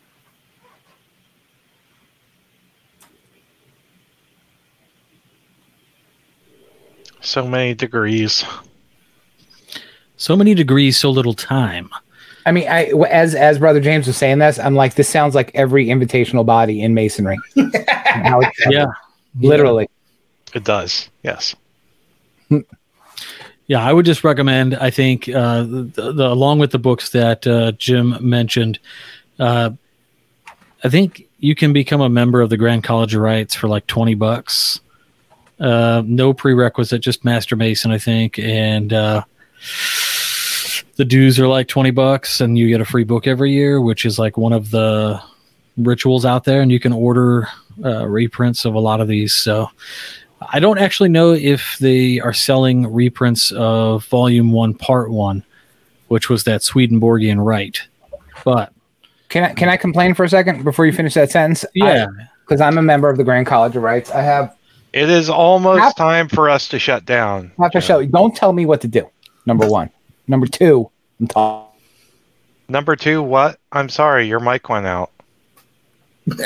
[7.22, 8.44] So many degrees.
[10.18, 11.92] So many degrees, so little time.
[12.46, 15.52] I mean, I as as Brother James was saying this, I'm like, this sounds like
[15.54, 17.38] every invitational body in masonry.
[18.06, 18.88] How it's- Yeah,
[19.40, 19.90] literally.
[20.54, 21.10] It does.
[21.24, 21.56] Yes.
[23.68, 23.84] yeah.
[23.84, 24.76] I would just recommend.
[24.76, 28.80] I think uh, the, the along with the books that uh, Jim mentioned,
[29.40, 29.70] uh,
[30.84, 33.86] I think you can become a member of the Grand College of Rites for like
[33.88, 34.80] twenty bucks.
[35.60, 39.24] Uh, no prerequisite, just Master Mason, I think, and uh,
[41.00, 44.06] the dues are like twenty bucks, and you get a free book every year, which
[44.06, 45.18] is like one of the
[45.78, 47.48] rituals out there, and you can order
[47.86, 49.34] uh, reprints of a lot of these.
[49.34, 49.70] So.
[50.54, 55.44] I don't actually know if they are selling reprints of Volume One, Part One,
[56.08, 57.82] which was that Swedenborgian rite.
[58.46, 58.72] But
[59.28, 61.66] Can I can I complain for a second before you finish that sentence?
[61.76, 62.08] yeah,
[62.48, 64.12] because I'm a member of the Grand College of Rites.
[64.12, 64.56] I have
[64.94, 67.52] It is almost Hap- time for us to shut down.
[67.60, 68.06] have to show.
[68.06, 69.10] Don't tell me what to do.
[69.46, 69.90] Number one.
[70.30, 70.90] Number two.
[71.20, 71.66] I'm talking.
[72.70, 73.60] Number two, what?
[73.72, 75.12] I'm sorry, your mic went out.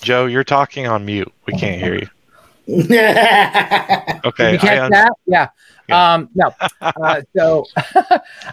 [0.00, 1.32] Joe, you're talking on mute.
[1.46, 2.06] We can't hear you.
[4.24, 4.52] Okay.
[4.52, 5.12] You catch un- that?
[5.26, 5.48] Yeah.
[5.88, 6.14] Yeah.
[6.14, 6.52] Um, no.
[6.80, 7.64] Uh, so
[7.96, 8.12] uh,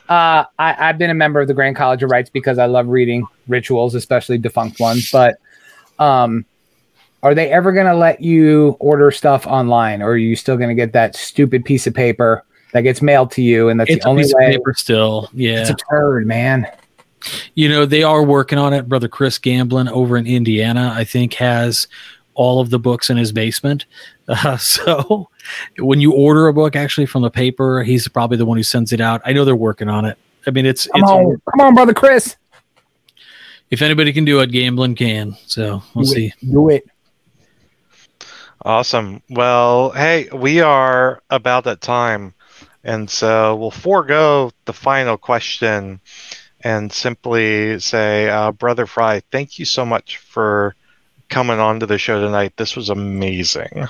[0.09, 3.27] I, I've been a member of the Grand College of Rites because I love reading
[3.47, 5.11] rituals, especially defunct ones.
[5.11, 5.35] But
[5.99, 6.45] um,
[7.25, 10.69] are they ever going to let you order stuff online, or are you still going
[10.69, 13.69] to get that stupid piece of paper that gets mailed to you?
[13.69, 14.45] And that's it's the only piece way.
[14.45, 15.29] of paper still.
[15.33, 16.67] Yeah, It's a turd, man.
[17.55, 18.87] you know they are working on it.
[18.87, 21.87] Brother Chris Gamblin over in Indiana, I think, has
[22.35, 23.85] all of the books in his basement.
[24.27, 25.29] Uh, so
[25.77, 28.91] when you order a book actually from the paper, he's probably the one who sends
[28.91, 29.21] it out.
[29.23, 30.17] I know they're working on it.
[30.47, 32.35] I mean, it's Come it's on, come on, brother Chris.
[33.69, 35.37] if anybody can do it, Gamblin can.
[35.45, 36.25] So we'll do see.
[36.41, 36.51] It.
[36.51, 36.87] Do it.
[38.65, 39.21] Awesome.
[39.29, 42.33] Well, hey, we are about at time.
[42.83, 45.99] And so we'll forego the final question
[46.61, 50.75] and simply say, uh, Brother Frey, thank you so much for
[51.29, 52.53] coming on to the show tonight.
[52.57, 53.85] This was amazing.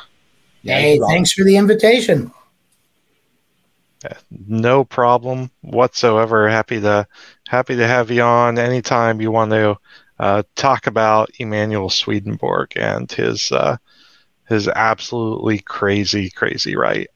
[0.81, 2.33] hey, thanks for the invitation.
[4.45, 6.49] No problem whatsoever.
[6.49, 7.07] Happy to
[7.47, 9.77] happy to have you on anytime you want to
[10.19, 13.77] uh, talk about Emanuel Swedenborg and his uh,
[14.47, 17.09] his absolutely crazy, crazy rite.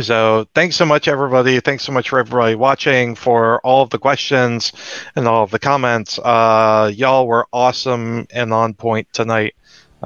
[0.00, 1.58] So thanks so much, everybody.
[1.60, 4.72] Thanks so much for everybody watching, for all of the questions
[5.14, 6.18] and all of the comments.
[6.18, 9.54] Uh, y'all were awesome and on point tonight.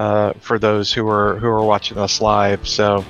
[0.01, 2.67] Uh, for those who are who are watching us live.
[2.67, 3.05] So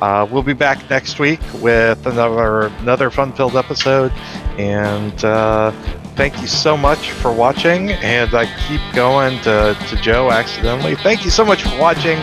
[0.00, 4.10] uh, we'll be back next week with another another fun-filled episode.
[4.58, 5.70] And uh,
[6.16, 7.92] thank you so much for watching.
[7.92, 10.96] And I keep going to, to Joe accidentally.
[10.96, 12.18] Thank you so much for watching.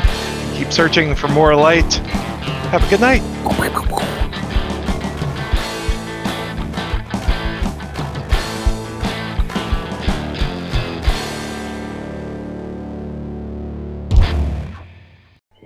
[0.57, 1.93] Keep searching for more light.
[2.74, 3.22] Have a good night.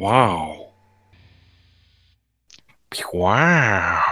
[0.03, 0.73] Wow.
[3.13, 4.03] Wow.